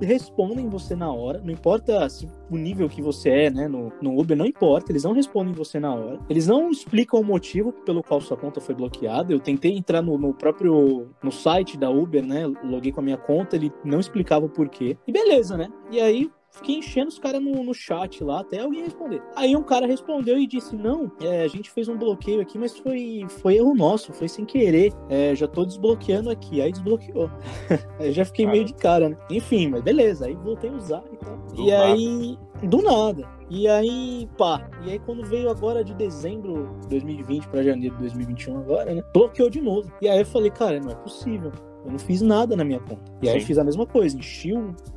respondem 0.00 0.68
você 0.68 0.94
na 0.94 1.12
hora, 1.12 1.42
não 1.44 1.50
importa 1.50 2.08
se, 2.08 2.28
o 2.48 2.56
nível 2.56 2.88
que 2.88 3.02
você 3.02 3.28
é, 3.28 3.50
né, 3.50 3.66
no, 3.66 3.92
no 4.00 4.18
Uber, 4.20 4.36
não 4.36 4.46
importa, 4.46 4.92
eles 4.92 5.02
não 5.02 5.12
respondem 5.12 5.52
você 5.52 5.80
na 5.80 5.92
hora, 5.92 6.20
eles 6.30 6.46
não 6.46 6.70
explicam 6.70 7.20
o 7.20 7.24
motivo 7.24 7.72
pelo 7.72 8.04
qual 8.04 8.20
sua 8.20 8.36
conta 8.36 8.60
foi 8.60 8.74
bloqueada, 8.74 9.32
eu 9.32 9.40
tentei 9.40 9.76
entrar 9.76 10.00
no, 10.00 10.16
no 10.16 10.32
próprio, 10.32 11.10
no 11.22 11.32
site 11.32 11.76
da 11.76 11.90
Uber, 11.90 12.24
né, 12.24 12.46
loguei 12.64 12.92
com 12.92 13.00
a 13.00 13.02
minha 13.02 13.18
conta, 13.18 13.56
ele 13.56 13.72
não 13.84 13.98
explicava 13.98 14.46
o 14.46 14.48
porquê, 14.48 14.96
e 15.06 15.12
beleza, 15.12 15.56
né, 15.56 15.68
e 15.90 16.00
aí 16.00 16.30
Fiquei 16.50 16.76
enchendo 16.76 17.08
os 17.08 17.18
caras 17.18 17.40
no, 17.40 17.62
no 17.62 17.72
chat 17.72 18.22
lá 18.24 18.40
até 18.40 18.60
alguém 18.60 18.82
responder. 18.82 19.22
Aí 19.36 19.54
um 19.54 19.62
cara 19.62 19.86
respondeu 19.86 20.38
e 20.38 20.46
disse: 20.46 20.76
Não, 20.76 21.10
é, 21.20 21.42
a 21.42 21.48
gente 21.48 21.70
fez 21.70 21.88
um 21.88 21.96
bloqueio 21.96 22.40
aqui, 22.40 22.58
mas 22.58 22.76
foi, 22.76 23.24
foi 23.40 23.56
erro 23.56 23.74
nosso, 23.74 24.12
foi 24.12 24.28
sem 24.28 24.44
querer. 24.44 24.92
É, 25.08 25.34
já 25.34 25.46
tô 25.46 25.64
desbloqueando 25.64 26.28
aqui. 26.28 26.60
Aí 26.60 26.72
desbloqueou. 26.72 27.30
aí 27.98 28.12
já 28.12 28.24
fiquei 28.24 28.46
meio 28.46 28.64
de 28.64 28.74
cara, 28.74 29.10
né? 29.10 29.16
Enfim, 29.30 29.68
mas 29.68 29.82
beleza. 29.82 30.26
Aí 30.26 30.34
voltei 30.34 30.70
a 30.70 30.72
usar 30.72 31.04
e 31.12 31.16
tal. 31.16 31.36
Do 31.36 31.62
e 31.62 31.70
nada. 31.70 31.84
aí, 31.84 32.38
do 32.62 32.82
nada. 32.82 33.28
E 33.48 33.68
aí, 33.68 34.28
pá. 34.36 34.68
E 34.84 34.90
aí, 34.90 34.98
quando 35.00 35.24
veio 35.24 35.50
agora 35.50 35.82
de 35.82 35.94
dezembro 35.94 36.76
de 36.82 36.88
2020 36.88 37.48
para 37.48 37.62
janeiro 37.62 37.94
de 37.96 38.02
2021, 38.02 38.58
agora, 38.58 38.94
né? 38.94 39.02
Bloqueou 39.12 39.50
de 39.50 39.60
novo. 39.60 39.90
E 40.00 40.08
aí 40.08 40.20
eu 40.20 40.26
falei, 40.26 40.50
cara, 40.50 40.80
não 40.80 40.90
é 40.90 40.94
possível. 40.94 41.52
Eu 41.84 41.92
não 41.92 41.98
fiz 41.98 42.20
nada 42.20 42.54
na 42.56 42.64
minha 42.64 42.80
conta. 42.80 43.10
E 43.22 43.26
Sim. 43.26 43.32
aí 43.32 43.40
fiz 43.40 43.58
a 43.58 43.64
mesma 43.64 43.86
coisa, 43.86 44.16
enchi, 44.16 44.52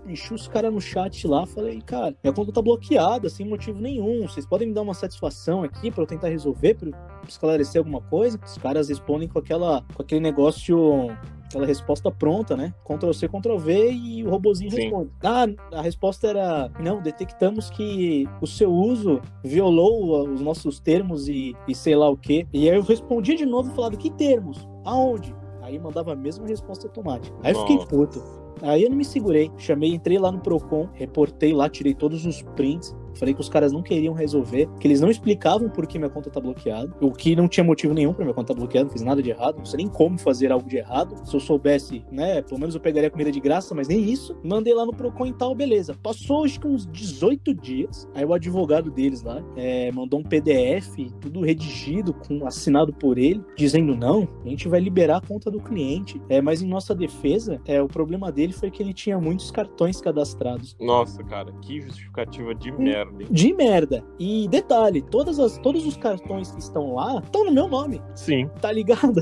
enchi 0.08 0.34
os 0.34 0.48
caras 0.48 0.74
no 0.74 0.82
chat 0.82 1.28
lá, 1.28 1.46
falei, 1.46 1.82
cara, 1.82 2.16
minha 2.24 2.34
conta 2.34 2.52
tá 2.52 2.62
bloqueada, 2.62 3.30
sem 3.30 3.48
motivo 3.48 3.82
nenhum. 3.82 4.28
Vocês 4.28 4.46
podem 4.46 4.68
me 4.68 4.74
dar 4.74 4.82
uma 4.82 4.94
satisfação 4.94 5.64
aqui 5.64 5.90
para 5.90 6.04
eu 6.04 6.08
tentar 6.08 6.30
resolver, 6.30 6.76
para 6.76 6.92
esclarecer 7.28 7.80
alguma 7.80 8.02
coisa? 8.02 8.40
Os 8.46 8.58
caras 8.58 8.90
respondem 8.90 9.28
com 9.28 9.40
aquela 9.40 9.84
com 9.96 10.02
aquele 10.02 10.22
negócio 10.22 11.10
aquela 11.54 11.66
resposta 11.66 12.12
pronta, 12.12 12.58
né? 12.58 12.74
Ctrl 12.84 13.14
C, 13.14 13.28
Ctrl 13.28 13.58
V 13.58 13.92
e 13.92 14.24
o 14.24 14.30
robozinho 14.30 14.72
Sim. 14.72 14.82
responde. 14.82 15.12
Ah, 15.24 15.46
a 15.72 15.82
resposta 15.82 16.28
era: 16.28 16.72
não, 16.80 17.02
detectamos 17.02 17.70
que 17.70 18.28
o 18.42 18.48
seu 18.48 18.74
uso 18.74 19.22
violou 19.44 20.28
os 20.30 20.42
nossos 20.42 20.80
termos 20.80 21.28
e, 21.28 21.56
e 21.68 21.76
sei 21.76 21.96
lá 21.96 22.10
o 22.10 22.18
quê. 22.18 22.48
E 22.52 22.70
aí 22.70 22.76
eu 22.76 22.82
respondi 22.82 23.36
de 23.36 23.46
novo 23.46 23.74
falando: 23.76 23.98
que 23.98 24.10
termos? 24.10 24.68
Aonde? 24.84 25.34
Aí 25.64 25.80
mandava 25.80 26.12
a 26.12 26.16
mesma 26.16 26.46
resposta 26.46 26.88
automática. 26.88 27.36
Aí 27.42 27.54
eu 27.54 27.62
fiquei 27.62 27.86
puto. 27.86 28.22
Aí 28.62 28.84
eu 28.84 28.90
não 28.90 28.98
me 28.98 29.06
segurei. 29.06 29.50
Chamei, 29.58 29.94
entrei 29.94 30.20
lá 30.20 30.30
no 30.30 30.40
Procon, 30.40 30.90
reportei 30.94 31.54
lá, 31.54 31.70
tirei 31.70 31.94
todos 31.94 32.26
os 32.26 32.42
prints. 32.42 32.94
Falei 33.16 33.34
que 33.34 33.42
os 33.42 33.50
caras 33.50 33.72
não 33.72 33.82
queriam 33.82 34.14
resolver, 34.14 34.70
que 34.80 34.88
eles 34.88 35.02
não 35.02 35.10
explicavam 35.10 35.70
por 35.70 35.88
que 35.88 35.98
minha 35.98 36.10
conta 36.10 36.30
tá 36.30 36.40
bloqueada, 36.40 36.94
o 37.02 37.12
que 37.12 37.36
não 37.36 37.48
tinha 37.48 37.64
motivo 37.64 37.94
nenhum 37.94 38.14
pra 38.14 38.24
minha 38.24 38.34
conta 38.34 38.54
tá 38.54 38.60
bloqueada, 38.60 38.86
não 38.86 38.92
fiz 38.92 39.02
nada 39.02 39.22
de 39.22 39.30
errado, 39.30 39.58
não 39.58 39.66
sei 39.66 39.78
nem 39.78 39.88
como 39.88 40.18
fazer 40.18 40.52
algo 40.52 40.68
de 40.68 40.78
errado. 40.78 41.16
Se 41.26 41.36
eu 41.36 41.40
soubesse, 41.40 42.04
né, 42.12 42.42
pelo 42.42 42.60
menos 42.60 42.76
eu 42.76 42.82
pegaria 42.82 43.10
comida 43.10 43.32
de 43.32 43.40
graça, 43.40 43.74
mas 43.76 43.88
nem 43.88 44.04
isso. 44.04 44.36
Mandei 44.44 44.74
lá 44.74 44.86
no 44.86 44.94
Procon 44.94 45.28
e 45.28 45.34
tal, 45.34 45.56
beleza. 45.56 45.96
Passou 46.02 46.44
acho 46.44 46.60
que 46.60 46.68
uns 46.68 46.88
18 46.88 47.54
dias, 47.54 48.08
aí 48.14 48.26
o 48.26 48.34
advogado 48.34 48.92
deles 48.92 49.22
lá 49.22 49.44
é, 49.56 49.92
mandou 49.92 50.20
um 50.20 50.24
PDF, 50.24 50.96
tudo 51.22 51.42
redigido, 51.42 52.14
com 52.14 52.46
assinado 52.46 52.94
por 52.94 53.18
ele, 53.18 53.44
dizendo 53.56 53.96
não, 53.96 54.28
a 54.46 54.50
gente 54.50 54.68
vai 54.68 54.80
liberar 54.80 55.18
a 55.18 55.22
conta 55.22 55.50
do 55.50 55.60
cliente. 55.60 56.22
É, 56.30 56.42
mas 56.42 56.62
em 56.62 56.68
nossa 56.68 56.94
defesa, 56.96 57.62
é, 57.66 57.82
o 57.82 57.88
problema 57.88 58.32
dele 58.32 58.54
foi 58.54 58.72
que 58.72 58.82
ele 58.82 58.94
tinha 58.94 59.20
muitos 59.20 59.52
cartões 59.52 60.02
cadastrados. 60.02 60.76
Nossa, 60.80 61.24
cara, 61.24 61.52
que 61.62 61.82
justificativa 61.82 62.54
de 62.54 62.72
merda, 62.72 63.03
hein? 63.20 63.28
De 63.30 63.54
merda. 63.54 64.04
E 64.20 64.48
detalhe, 64.48 65.02
todas 65.02 65.40
as, 65.40 65.58
todos 65.58 65.86
os 65.86 65.98
cartões 65.98 66.52
que 66.52 66.60
estão 66.60 66.94
lá 66.94 67.20
estão 67.24 67.46
no 67.46 67.52
meu 67.52 67.68
nome. 67.68 68.02
Sim. 68.16 68.50
Tá 68.62 68.72
ligado? 68.72 69.22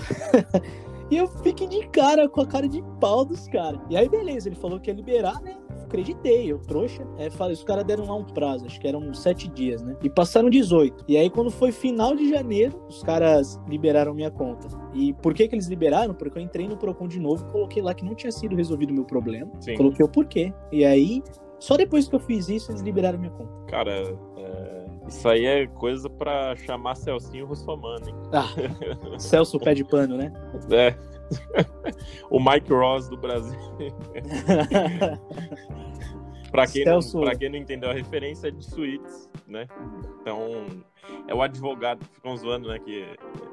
e 1.09 1.17
eu 1.17 1.27
fiquei 1.27 1.67
de 1.67 1.87
cara 1.87 2.27
com 2.27 2.41
a 2.41 2.45
cara 2.45 2.67
de 2.67 2.83
pau 2.99 3.25
dos 3.25 3.47
caras. 3.47 3.79
E 3.89 3.97
aí, 3.97 4.07
beleza, 4.07 4.49
ele 4.49 4.55
falou 4.55 4.79
que 4.79 4.89
ia 4.89 4.95
liberar, 4.95 5.41
né? 5.41 5.55
acreditei, 5.91 6.51
eu 6.51 6.57
trouxa. 6.57 7.05
É, 7.17 7.29
falei, 7.29 7.53
os 7.53 7.63
caras 7.63 7.83
deram 7.83 8.05
lá 8.05 8.15
um 8.15 8.23
prazo, 8.23 8.65
acho 8.65 8.79
que 8.79 8.87
eram 8.87 9.13
sete 9.13 9.49
dias, 9.49 9.81
né? 9.83 9.95
E 10.01 10.09
passaram 10.09 10.49
18. 10.49 11.05
E 11.07 11.17
aí, 11.17 11.29
quando 11.29 11.51
foi 11.51 11.71
final 11.71 12.15
de 12.15 12.29
janeiro, 12.29 12.81
os 12.87 13.03
caras 13.03 13.59
liberaram 13.67 14.13
minha 14.13 14.31
conta. 14.31 14.67
E 14.93 15.13
por 15.13 15.33
que 15.33 15.47
que 15.47 15.55
eles 15.55 15.67
liberaram? 15.67 16.13
Porque 16.13 16.39
eu 16.39 16.41
entrei 16.41 16.67
no 16.67 16.77
Procon 16.77 17.07
de 17.07 17.19
novo 17.19 17.45
e 17.47 17.51
coloquei 17.51 17.81
lá 17.81 17.93
que 17.93 18.05
não 18.05 18.15
tinha 18.15 18.31
sido 18.31 18.55
resolvido 18.55 18.91
o 18.91 18.93
meu 18.93 19.05
problema. 19.05 19.51
Sim. 19.59 19.75
Coloquei 19.75 20.05
o 20.05 20.09
porquê. 20.09 20.53
E 20.71 20.85
aí, 20.85 21.21
só 21.61 21.77
depois 21.77 22.07
que 22.07 22.15
eu 22.15 22.19
fiz 22.19 22.49
isso, 22.49 22.71
eles 22.71 22.81
liberaram 22.81 23.19
minha 23.19 23.31
conta. 23.31 23.51
Cara, 23.67 23.91
é, 23.91 24.87
isso 25.07 25.27
aí 25.29 25.45
é 25.45 25.67
coisa 25.67 26.09
pra 26.09 26.55
chamar 26.55 26.95
Celcinho 26.95 27.45
Russomano, 27.45 28.09
hein? 28.09 28.15
Ah, 28.33 28.47
Celso 29.19 29.59
pé 29.59 29.73
de 29.73 29.83
pano, 29.83 30.17
né? 30.17 30.33
É. 30.71 30.95
o 32.29 32.39
Mike 32.39 32.71
Ross 32.73 33.07
do 33.07 33.17
Brasil. 33.17 33.57
pra, 36.51 36.67
quem 36.67 36.85
não, 36.85 37.01
Celso- 37.01 37.21
pra 37.21 37.35
quem 37.35 37.49
não 37.49 37.57
entendeu 37.57 37.89
a 37.89 37.93
referência 37.93 38.47
é 38.47 38.51
de 38.51 38.63
suítes, 38.65 39.29
né? 39.47 39.67
Então, 40.21 40.65
é 41.27 41.33
o 41.33 41.41
advogado, 41.41 42.03
ficam 42.13 42.35
zoando, 42.35 42.69
né? 42.69 42.79
Que 42.79 43.05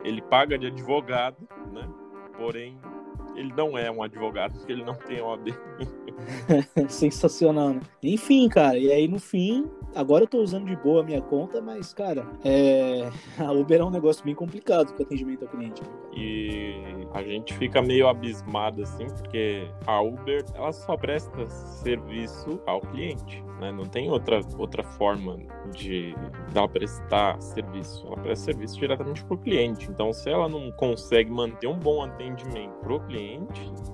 ele 0.04 0.22
paga 0.22 0.58
de 0.58 0.66
advogado, 0.66 1.36
né? 1.72 1.88
Porém, 2.36 2.78
ele 3.38 3.52
não 3.56 3.78
é 3.78 3.90
um 3.90 4.02
advogado, 4.02 4.52
porque 4.54 4.72
ele 4.72 4.84
não 4.84 4.94
tem 4.94 5.22
OAB. 5.22 5.48
Sensacional, 6.88 7.70
né? 7.70 7.80
Enfim, 8.02 8.48
cara, 8.48 8.76
e 8.76 8.90
aí 8.90 9.06
no 9.06 9.20
fim, 9.20 9.66
agora 9.94 10.24
eu 10.24 10.28
tô 10.28 10.38
usando 10.38 10.66
de 10.66 10.76
boa 10.76 11.02
a 11.02 11.04
minha 11.04 11.22
conta, 11.22 11.60
mas, 11.60 11.94
cara, 11.94 12.26
é... 12.44 13.08
a 13.38 13.52
Uber 13.52 13.80
é 13.80 13.84
um 13.84 13.90
negócio 13.90 14.24
bem 14.24 14.34
complicado 14.34 14.92
com 14.94 15.02
atendimento 15.02 15.44
ao 15.44 15.48
cliente. 15.48 15.82
E 16.12 17.06
a 17.14 17.22
gente 17.22 17.54
fica 17.54 17.80
meio 17.80 18.08
abismado, 18.08 18.82
assim, 18.82 19.06
porque 19.06 19.68
a 19.86 20.00
Uber, 20.00 20.44
ela 20.54 20.72
só 20.72 20.96
presta 20.96 21.46
serviço 21.46 22.60
ao 22.66 22.80
cliente, 22.80 23.42
né? 23.60 23.70
Não 23.70 23.84
tem 23.84 24.10
outra, 24.10 24.40
outra 24.58 24.82
forma 24.82 25.38
de 25.72 26.14
dela 26.52 26.68
prestar 26.68 27.40
serviço. 27.40 28.06
Ela 28.06 28.16
presta 28.16 28.46
serviço 28.46 28.78
diretamente 28.78 29.24
pro 29.24 29.38
cliente. 29.38 29.88
Então, 29.90 30.12
se 30.12 30.28
ela 30.28 30.48
não 30.48 30.70
consegue 30.72 31.30
manter 31.30 31.66
um 31.66 31.78
bom 31.78 32.02
atendimento 32.02 32.74
pro 32.80 33.00
cliente, 33.00 33.27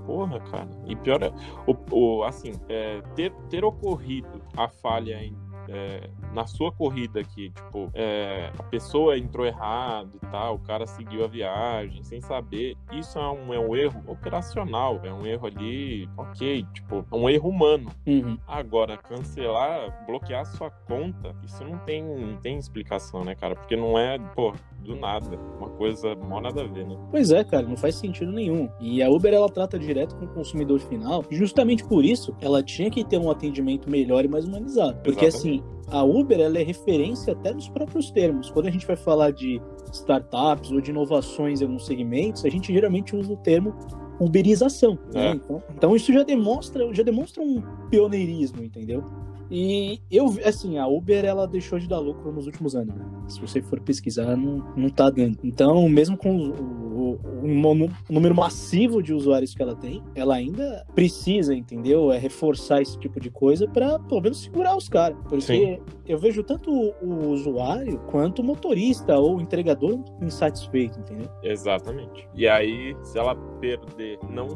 porra, 0.06 0.40
cara. 0.40 0.68
E 0.86 0.94
pior 0.96 1.22
é, 1.22 1.32
o, 1.66 2.18
o- 2.18 2.24
assim, 2.24 2.52
é, 2.68 3.00
ter, 3.14 3.32
ter 3.48 3.64
ocorrido 3.64 4.40
a 4.56 4.68
falha 4.68 5.22
em 5.22 5.36
é, 5.68 6.08
na 6.32 6.46
sua 6.46 6.72
corrida 6.72 7.20
aqui, 7.20 7.50
tipo, 7.50 7.90
é, 7.94 8.50
a 8.58 8.62
pessoa 8.64 9.18
entrou 9.18 9.46
errado 9.46 10.10
e 10.14 10.26
tal, 10.26 10.56
o 10.56 10.58
cara 10.58 10.86
seguiu 10.86 11.24
a 11.24 11.28
viagem 11.28 12.02
sem 12.02 12.20
saber, 12.20 12.76
isso 12.92 13.18
é 13.18 13.30
um, 13.30 13.54
é 13.54 13.58
um 13.58 13.76
erro 13.76 14.02
operacional, 14.06 15.00
é 15.04 15.12
um 15.12 15.26
erro 15.26 15.46
ali, 15.46 16.08
ok, 16.16 16.66
tipo, 16.72 17.04
é 17.10 17.14
um 17.14 17.28
erro 17.28 17.48
humano. 17.48 17.90
Uhum. 18.06 18.38
Agora, 18.46 18.96
cancelar, 18.96 20.04
bloquear 20.06 20.44
sua 20.46 20.70
conta, 20.70 21.34
isso 21.44 21.64
não 21.64 21.78
tem, 21.78 22.02
não 22.02 22.36
tem 22.36 22.58
explicação, 22.58 23.24
né, 23.24 23.34
cara? 23.34 23.54
Porque 23.54 23.76
não 23.76 23.98
é, 23.98 24.18
pô, 24.34 24.52
do 24.84 24.94
nada, 24.94 25.36
uma 25.58 25.70
coisa 25.70 26.14
mó 26.14 26.40
nada 26.40 26.62
a 26.62 26.66
ver, 26.66 26.86
né? 26.86 26.96
Pois 27.10 27.30
é, 27.30 27.42
cara, 27.42 27.66
não 27.66 27.76
faz 27.76 27.94
sentido 27.96 28.30
nenhum. 28.30 28.68
E 28.78 29.02
a 29.02 29.10
Uber, 29.10 29.32
ela 29.32 29.48
trata 29.48 29.78
direto 29.78 30.14
com 30.16 30.26
o 30.26 30.28
consumidor 30.28 30.78
final, 30.78 31.24
justamente 31.30 31.84
por 31.84 32.04
isso, 32.04 32.36
ela 32.40 32.62
tinha 32.62 32.90
que 32.90 33.02
ter 33.02 33.18
um 33.18 33.30
atendimento 33.30 33.88
melhor 33.90 34.24
e 34.24 34.28
mais 34.28 34.44
humanizado. 34.44 35.00
Porque, 35.02 35.24
Exatamente. 35.24 35.36
assim, 35.36 35.53
a 35.88 36.02
Uber, 36.02 36.40
ela 36.40 36.58
é 36.58 36.62
referência 36.62 37.32
até 37.32 37.52
nos 37.52 37.68
próprios 37.68 38.10
termos. 38.10 38.50
Quando 38.50 38.66
a 38.66 38.70
gente 38.70 38.86
vai 38.86 38.96
falar 38.96 39.30
de 39.30 39.60
startups 39.92 40.70
ou 40.70 40.80
de 40.80 40.90
inovações 40.90 41.60
em 41.60 41.64
alguns 41.64 41.86
segmentos, 41.86 42.44
a 42.44 42.48
gente 42.48 42.72
geralmente 42.72 43.14
usa 43.14 43.32
o 43.32 43.36
termo 43.36 43.74
uberização, 44.18 44.98
né? 45.12 45.28
É. 45.28 45.30
Então, 45.32 45.62
então 45.76 45.96
isso 45.96 46.12
já 46.12 46.22
demonstra, 46.22 46.92
já 46.94 47.02
demonstra 47.02 47.42
um 47.42 47.62
pioneirismo, 47.90 48.62
entendeu? 48.62 49.04
E 49.50 50.00
eu, 50.10 50.26
assim, 50.44 50.78
a 50.78 50.86
Uber, 50.86 51.24
ela 51.24 51.46
deixou 51.46 51.78
de 51.78 51.86
dar 51.88 51.98
lucro 51.98 52.32
nos 52.32 52.46
últimos 52.46 52.74
anos, 52.74 52.94
né? 52.94 53.04
Se 53.28 53.40
você 53.40 53.60
for 53.62 53.80
pesquisar, 53.80 54.36
não, 54.36 54.64
não 54.76 54.88
tá 54.88 55.10
dando. 55.10 55.38
Então, 55.44 55.88
mesmo 55.88 56.16
com 56.16 56.36
o, 56.36 56.50
o- 56.50 57.18
o 57.44 58.12
número 58.12 58.34
massivo 58.34 59.02
de 59.02 59.12
usuários 59.12 59.54
que 59.54 59.62
ela 59.62 59.74
tem, 59.76 60.02
ela 60.14 60.34
ainda 60.34 60.84
precisa, 60.94 61.54
entendeu? 61.54 62.10
É 62.10 62.18
reforçar 62.18 62.80
esse 62.80 62.98
tipo 62.98 63.20
de 63.20 63.30
coisa 63.30 63.68
pra, 63.68 63.98
pelo 63.98 64.20
menos, 64.22 64.42
segurar 64.42 64.74
os 64.76 64.88
caras. 64.88 65.16
Porque 65.28 65.42
Sim. 65.42 65.78
eu 66.06 66.18
vejo 66.18 66.42
tanto 66.42 66.70
o, 66.72 66.94
o 67.02 67.28
usuário 67.30 67.98
quanto 68.10 68.40
o 68.40 68.44
motorista 68.44 69.16
ou 69.18 69.36
o 69.36 69.40
entregador 69.40 69.98
insatisfeito, 70.22 70.98
entendeu? 70.98 71.28
Exatamente. 71.42 72.26
E 72.34 72.48
aí, 72.48 72.96
se 73.02 73.18
ela 73.18 73.34
perder 73.60 74.18
não, 74.30 74.48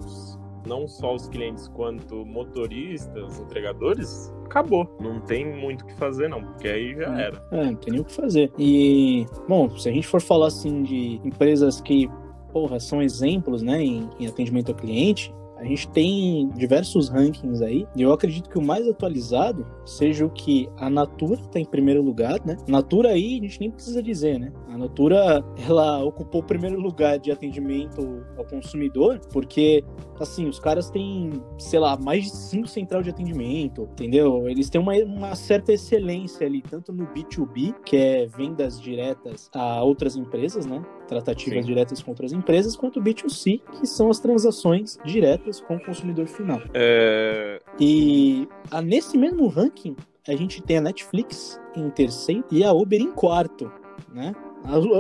não 0.69 0.87
só 0.87 1.15
os 1.15 1.29
clientes 1.29 1.67
quanto 1.69 2.25
motoristas, 2.27 3.41
entregadores, 3.41 4.33
acabou. 4.45 4.89
Não 5.01 5.21
tem 5.21 5.45
muito 5.45 5.83
o 5.83 5.87
que 5.87 5.95
fazer, 5.95 6.29
não, 6.29 6.43
porque 6.45 6.69
aí 6.69 6.95
já 6.95 7.11
Hum. 7.11 7.19
era. 7.19 7.43
É, 7.53 7.65
não 7.65 7.75
tem 7.77 7.93
nem 7.93 8.01
o 8.01 8.05
que 8.05 8.13
fazer. 8.13 8.53
E, 8.59 9.27
bom, 9.49 9.71
se 9.79 9.89
a 9.89 9.93
gente 9.93 10.07
for 10.07 10.21
falar 10.21 10.49
assim 10.49 10.83
de 10.83 11.21
empresas 11.25 11.81
que, 11.81 12.09
porra, 12.53 12.79
são 12.79 13.03
exemplos, 13.03 13.63
né, 13.63 13.83
em, 13.83 14.09
em 14.21 14.27
atendimento 14.27 14.71
ao 14.71 14.75
cliente, 14.77 15.35
a 15.59 15.65
gente 15.65 15.89
tem 15.89 16.49
diversos 16.51 17.09
rankings 17.09 17.63
aí, 17.63 17.87
e 17.97 18.03
eu 18.03 18.13
acredito 18.13 18.49
que 18.49 18.59
o 18.59 18.63
mais 18.63 18.89
atualizado 18.89 19.67
seja 19.85 20.25
o 20.25 20.31
que 20.31 20.69
a 20.77 20.89
Natura 20.89 21.35
está 21.35 21.59
em 21.59 21.65
primeiro 21.65 22.01
lugar, 22.01 22.41
né? 22.47 22.57
Natura 22.69 23.11
aí 23.11 23.39
a 23.39 23.43
gente 23.43 23.61
nem 23.61 23.71
precisa 23.71 24.03
dizer, 24.03 24.39
né? 24.39 24.53
A 24.69 24.79
Natura, 24.79 25.45
ela 25.69 26.05
ocupou 26.05 26.41
o 26.41 26.45
primeiro 26.45 26.81
lugar 26.81 27.19
de 27.19 27.33
atendimento 27.33 28.25
ao 28.37 28.45
consumidor, 28.45 29.21
porque, 29.33 29.85
assim, 30.21 30.49
os 30.49 30.61
caras 30.61 30.91
têm, 30.91 31.33
sei 31.59 31.81
lá, 31.81 31.97
mais 31.97 32.25
de 32.25 32.31
cinco 32.31 32.69
central 32.69 33.03
de 33.03 33.11
atendimento, 33.11 33.83
entendeu? 33.93 34.49
Eles 34.49 34.71
têm 34.71 34.81
uma, 34.81 34.95
uma 34.95 35.35
certa 35.35 35.73
excelência 35.73 36.47
ali, 36.47 36.63
tanto 36.63 36.93
no 36.93 37.07
B2B, 37.09 37.75
que 37.85 37.97
é 37.97 38.27
vendas 38.27 38.81
diretas 38.81 39.51
a 39.53 39.83
outras 39.83 40.15
empresas, 40.17 40.67
né? 40.67 40.81
Tratativas 41.09 41.61
Sim. 41.65 41.67
diretas 41.67 42.03
com 42.03 42.11
outras 42.11 42.33
empresas, 42.33 42.77
quanto 42.77 43.01
o 43.01 43.03
B2C, 43.03 43.61
que 43.81 43.87
são 43.87 44.11
as 44.11 44.21
transações 44.21 44.99
diretas 45.05 45.61
com 45.61 45.77
o 45.77 45.81
consumidor 45.81 46.27
final. 46.27 46.61
É, 46.75 47.61
E 47.81 48.47
ah, 48.71 48.83
nesse 48.83 49.17
mesmo 49.17 49.49
ranking, 49.49 49.97
a 50.29 50.37
gente 50.37 50.63
tem 50.63 50.77
a 50.77 50.81
Netflix 50.83 51.59
em 51.75 51.89
terceiro 51.91 52.45
e 52.53 52.63
a 52.63 52.73
Uber 52.73 53.01
em 53.01 53.11
quarto, 53.11 53.73
né? 54.13 54.35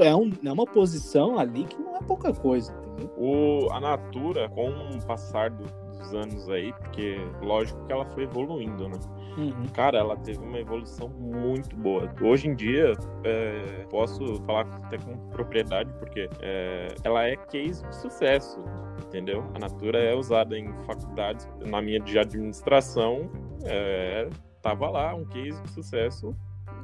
É, 0.02 0.14
um- 0.16 0.32
é 0.44 0.50
uma 0.52 0.64
posição 0.64 1.38
ali 1.38 1.64
que 1.64 1.76
não 1.78 1.96
é 1.96 2.00
pouca 2.00 2.32
coisa, 2.32 2.72
entendeu? 2.72 3.10
o, 3.18 3.68
a 3.72 3.78
Natura, 3.80 4.48
com 4.48 4.70
o 4.70 5.06
passar 5.06 5.50
do- 5.50 5.66
dos 5.98 6.14
anos 6.14 6.48
aí, 6.48 6.72
porque 6.72 7.16
lógico 7.42 7.84
que 7.86 7.92
ela 7.92 8.04
foi 8.06 8.24
evoluindo, 8.24 8.88
né? 8.88 8.98
Uhum. 9.36 9.66
Cara, 9.72 9.98
ela 9.98 10.16
teve 10.16 10.40
uma 10.40 10.58
evolução 10.58 11.08
muito 11.08 11.76
boa. 11.76 12.12
Hoje 12.20 12.48
em 12.48 12.54
dia, 12.54 12.92
é, 13.24 13.86
posso 13.90 14.36
falar 14.42 14.66
até 14.84 14.98
com 14.98 15.16
propriedade, 15.30 15.92
porque 15.98 16.28
é, 16.40 16.88
ela 17.04 17.24
é 17.24 17.36
case 17.36 17.84
de 17.86 17.96
sucesso, 17.96 18.58
entendeu? 19.06 19.44
A 19.54 19.58
Natura 19.58 19.98
é 19.98 20.14
usada 20.14 20.58
em 20.58 20.72
faculdades, 20.84 21.48
na 21.66 21.80
minha 21.80 22.00
de 22.00 22.18
administração, 22.18 23.30
é, 23.64 24.28
tava 24.60 24.90
lá 24.90 25.14
um 25.14 25.24
case 25.24 25.62
de 25.62 25.70
sucesso 25.70 26.34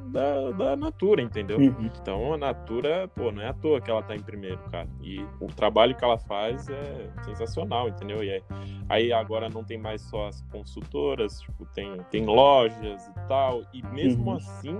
da, 0.05 0.51
da 0.51 0.75
Natura, 0.75 1.21
entendeu? 1.21 1.57
Uhum. 1.59 1.89
Então 2.01 2.33
a 2.33 2.37
Natura, 2.37 3.07
pô, 3.15 3.31
não 3.31 3.41
é 3.41 3.47
à 3.49 3.53
toa 3.53 3.81
que 3.81 3.89
ela 3.89 4.01
tá 4.03 4.15
em 4.15 4.21
primeiro, 4.21 4.59
cara. 4.71 4.87
E 5.01 5.25
o 5.39 5.47
trabalho 5.47 5.95
que 5.95 6.03
ela 6.03 6.17
faz 6.17 6.69
é 6.69 7.09
sensacional, 7.23 7.89
entendeu? 7.89 8.23
E 8.23 8.31
aí, 8.31 8.43
aí 8.89 9.13
agora 9.13 9.49
não 9.49 9.63
tem 9.63 9.77
mais 9.77 10.01
só 10.01 10.27
as 10.27 10.41
consultoras, 10.51 11.39
tipo, 11.41 11.65
tem, 11.73 11.97
tem 12.11 12.25
lojas 12.25 13.07
e 13.07 13.27
tal. 13.27 13.63
E 13.73 13.81
mesmo 13.93 14.29
Uhum. 14.31 14.35
assim, 14.37 14.79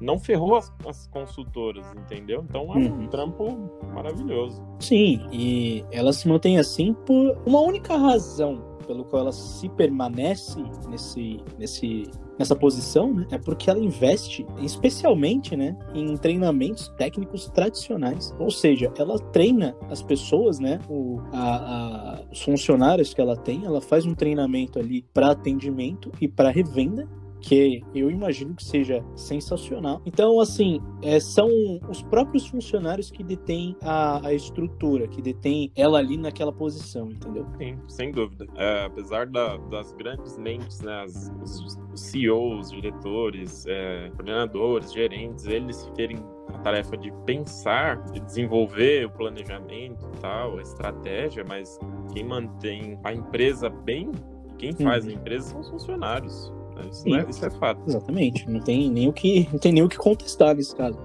não 0.00 0.18
ferrou 0.18 0.56
as, 0.56 0.72
as 0.86 1.06
consultoras, 1.08 1.84
entendeu? 1.94 2.44
Então 2.48 2.72
é 2.74 2.78
um 2.78 3.00
Uhum. 3.00 3.06
trampo 3.08 3.70
maravilhoso. 3.94 4.62
Sim, 4.80 5.26
e 5.32 5.84
ela 5.90 6.12
se 6.12 6.26
mantém 6.28 6.58
assim 6.58 6.94
por 6.94 7.36
uma 7.46 7.60
única 7.60 7.96
razão, 7.96 8.64
pelo 8.90 9.04
qual 9.04 9.22
ela 9.22 9.32
se 9.32 9.68
permanece 9.68 10.60
nesse, 10.88 11.38
nesse, 11.56 12.10
nessa 12.36 12.56
posição, 12.56 13.14
né, 13.14 13.24
é 13.30 13.38
porque 13.38 13.70
ela 13.70 13.78
investe 13.78 14.44
especialmente, 14.60 15.56
né, 15.56 15.78
em 15.94 16.16
treinamentos 16.16 16.88
técnicos 16.98 17.48
tradicionais. 17.50 18.34
Ou 18.36 18.50
seja, 18.50 18.92
ela 18.98 19.16
treina 19.16 19.76
as 19.88 20.02
pessoas, 20.02 20.58
né, 20.58 20.80
o, 20.88 21.20
a, 21.32 22.18
a, 22.18 22.22
os 22.32 22.42
funcionários 22.42 23.14
que 23.14 23.20
ela 23.20 23.36
tem, 23.36 23.64
ela 23.64 23.80
faz 23.80 24.04
um 24.04 24.14
treinamento 24.14 24.80
ali 24.80 25.02
para 25.14 25.30
atendimento 25.30 26.10
e 26.20 26.26
para 26.26 26.50
revenda 26.50 27.08
que 27.40 27.82
eu 27.94 28.10
imagino 28.10 28.54
que 28.54 28.64
seja 28.64 29.04
sensacional. 29.14 30.00
Então, 30.04 30.40
assim, 30.40 30.80
é, 31.02 31.18
são 31.18 31.48
os 31.88 32.02
próprios 32.02 32.46
funcionários 32.46 33.10
que 33.10 33.24
detêm 33.24 33.76
a, 33.82 34.26
a, 34.26 34.34
estrutura, 34.34 35.08
que 35.08 35.22
detêm 35.22 35.72
ela 35.74 35.98
ali 35.98 36.16
naquela 36.16 36.52
posição, 36.52 37.10
entendeu? 37.10 37.46
Sim, 37.58 37.78
sem 37.88 38.12
dúvida. 38.12 38.46
É, 38.56 38.84
apesar 38.84 39.26
da, 39.26 39.56
das 39.56 39.92
grandes 39.94 40.36
mentes, 40.38 40.80
né, 40.80 41.02
as, 41.02 41.32
os, 41.42 41.78
os 41.92 42.00
CEOs, 42.00 42.70
diretores, 42.70 43.64
é, 43.66 44.10
coordenadores, 44.10 44.92
gerentes, 44.92 45.46
eles 45.46 45.90
terem 45.94 46.18
a 46.48 46.58
tarefa 46.58 46.96
de 46.96 47.12
pensar, 47.24 48.02
de 48.12 48.20
desenvolver 48.20 49.06
o 49.06 49.10
planejamento 49.10 50.08
e 50.14 50.20
tal, 50.20 50.58
a 50.58 50.62
estratégia, 50.62 51.44
mas 51.48 51.78
quem 52.12 52.24
mantém 52.24 52.98
a 53.04 53.12
empresa 53.12 53.68
bem, 53.70 54.10
quem 54.58 54.72
faz 54.72 55.04
uhum. 55.04 55.12
a 55.12 55.14
empresa 55.14 55.50
são 55.50 55.60
os 55.60 55.70
funcionários. 55.70 56.59
Isso, 56.88 57.14
é, 57.14 57.26
isso 57.28 57.44
é 57.44 57.50
fato. 57.50 57.82
Exatamente. 57.86 58.48
Não 58.48 58.60
tem 58.60 58.90
nem 58.90 59.08
o 59.08 59.12
que, 59.12 59.48
não 59.52 59.58
tem 59.58 59.72
nem 59.72 59.82
o 59.82 59.88
que 59.88 59.96
contestar 59.96 60.54
nesse 60.54 60.74
caso. 60.74 60.98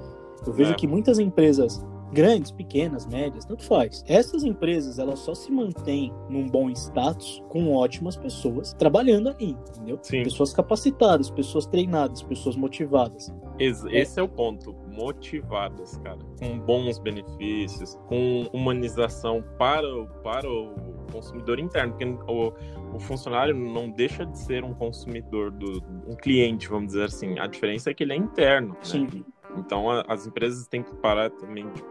Eu 0.46 0.54
vejo 0.54 0.72
é. 0.72 0.76
que 0.76 0.88
muitas 0.88 1.20
empresas 1.20 1.84
grandes, 2.16 2.50
pequenas, 2.52 3.06
médias, 3.06 3.46
tanto 3.46 3.64
faz. 3.66 4.04
Essas 4.08 4.44
empresas, 4.44 5.00
elas 5.00 5.20
só 5.20 5.36
se 5.36 5.52
mantêm 5.52 6.14
num 6.30 6.48
bom 6.48 6.70
status 6.70 7.44
com 7.50 7.74
ótimas 7.76 8.16
pessoas 8.16 8.74
trabalhando 8.74 9.30
ali, 9.30 9.58
entendeu? 9.70 10.00
Sim. 10.02 10.24
Pessoas 10.24 10.54
capacitadas, 10.54 11.30
pessoas 11.30 11.66
treinadas, 11.66 12.24
pessoas 12.24 12.56
motivadas. 12.56 13.34
Esse 13.60 14.20
é. 14.20 14.22
é 14.22 14.24
o 14.24 14.30
ponto, 14.30 14.76
motivadas, 14.92 15.98
cara, 15.98 16.20
com 16.40 16.60
bons 16.60 17.00
benefícios, 17.00 18.00
com 18.08 18.48
humanização 18.54 19.44
para 19.58 19.88
o, 19.88 20.08
para 20.24 20.50
o 20.50 20.74
consumidor 21.12 21.60
interno, 21.60 21.94
porque 21.94 22.06
o, 22.06 22.54
o 22.96 23.00
funcionário 23.00 23.54
não 23.56 23.90
deixa 23.90 24.26
de 24.26 24.38
ser 24.38 24.64
um 24.64 24.74
consumidor, 24.74 25.52
do, 25.52 25.84
um 26.08 26.16
cliente, 26.16 26.68
vamos 26.68 26.88
dizer 26.88 27.06
assim. 27.06 27.38
A 27.40 27.48
diferença 27.48 27.92
é 27.92 27.94
que 27.94 28.04
ele 28.04 28.14
é 28.14 28.16
interno. 28.16 28.70
Né? 28.70 28.80
Sim. 28.82 29.08
Né? 29.14 29.24
Então 29.58 29.90
a, 29.90 30.06
as 30.08 30.26
empresas 30.26 30.68
têm 30.68 30.82
que 30.82 30.94
parar 30.96 31.30
também 31.30 31.66
de, 31.72 31.84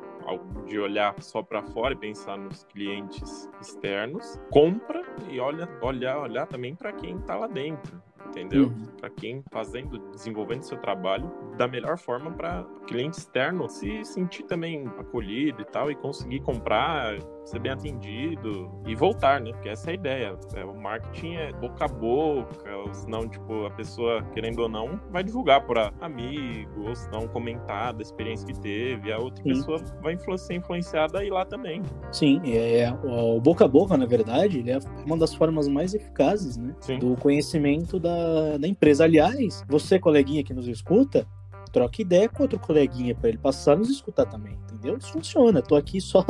de 0.67 0.79
olhar 0.79 1.15
só 1.21 1.43
para 1.43 1.63
fora 1.63 1.93
e 1.93 1.97
pensar 1.97 2.39
nos 2.39 2.65
clientes 2.65 3.51
externos, 3.61 4.41
compra 4.51 5.03
e 5.31 5.39
olha, 5.39 5.69
olhar, 5.83 6.19
olhar 6.19 6.47
também 6.47 6.75
para 6.75 6.93
quem 6.93 7.17
está 7.17 7.37
lá 7.37 7.47
dentro 7.47 8.03
entendeu? 8.29 8.65
Uhum. 8.65 8.87
Para 8.99 9.11
quem 9.11 9.45
fazendo, 9.51 9.99
desenvolvendo 10.11 10.63
seu 10.63 10.79
trabalho 10.79 11.31
da 11.57 11.69
melhor 11.69 11.97
forma 11.97 12.31
para 12.33 12.65
cliente 12.87 13.19
externo 13.19 13.69
se 13.69 14.05
sentir 14.05 14.43
também 14.45 14.87
acolhido 14.99 15.63
e 15.63 15.65
tal 15.65 15.91
e 15.91 15.95
conseguir 15.95 16.41
comprar, 16.41 17.17
ser 17.45 17.59
bem 17.59 17.73
atendido 17.73 18.71
e 18.87 18.95
voltar, 18.95 19.41
né? 19.41 19.53
Porque 19.53 19.69
essa 19.69 19.91
é 19.91 19.93
a 19.93 19.95
ideia. 19.95 20.39
É, 20.55 20.65
o 20.65 20.75
marketing 20.75 21.35
é 21.35 21.53
boca 21.53 21.85
a 21.85 21.89
boca, 21.89 22.71
senão, 22.93 23.29
tipo, 23.29 23.67
a 23.67 23.71
pessoa, 23.71 24.23
querendo 24.33 24.61
ou 24.61 24.69
não, 24.69 25.01
vai 25.11 25.23
divulgar 25.23 25.67
para 25.67 25.93
amigo, 26.01 26.89
ou 26.89 26.95
se 26.95 27.11
não 27.11 27.29
comentar 27.29 27.93
da 27.93 28.03
experiência 28.03 28.47
que 28.47 28.59
teve, 28.61 29.13
a 29.13 29.19
outra 29.19 29.43
Sim. 29.43 29.51
pessoa 29.51 29.79
vai 30.03 30.17
ser 30.39 30.55
influenciada 30.55 31.25
ir 31.25 31.31
lá 31.31 31.45
também. 31.45 31.83
Sim, 32.11 32.41
é, 32.45 32.81
é, 32.81 32.93
o 32.93 33.41
boca 33.41 33.65
a 33.65 33.69
boca, 33.69 33.97
na 33.97 34.07
verdade, 34.07 34.59
ele 34.59 34.71
é 34.71 34.79
uma 35.07 35.17
das 35.17 35.35
formas 35.35 35.69
mais 35.69 35.95
eficazes, 35.95 36.57
né? 36.57 36.75
Sim. 36.81 36.99
Do 36.99 37.17
conhecimento 37.17 37.99
da 37.99 38.55
da, 38.59 38.69
empresa. 38.69 39.05
Aliás, 39.05 39.65
você, 39.69 39.99
coleguinha 39.99 40.43
que 40.43 40.55
nos 40.55 40.69
escuta, 40.69 41.27
troca 41.73 42.01
ideia 42.01 42.29
com 42.29 42.43
outro 42.43 42.59
coleguinha 42.59 43.15
para 43.15 43.29
ele 43.29 43.39
passar 43.39 43.77
nos 43.77 43.91
escutar 43.91 44.27
também, 44.27 44.55
entendeu? 44.65 44.97
Isso 44.97 45.13
funciona. 45.13 45.61
Tô 45.63 45.75
aqui 45.75 46.01
só. 46.01 46.25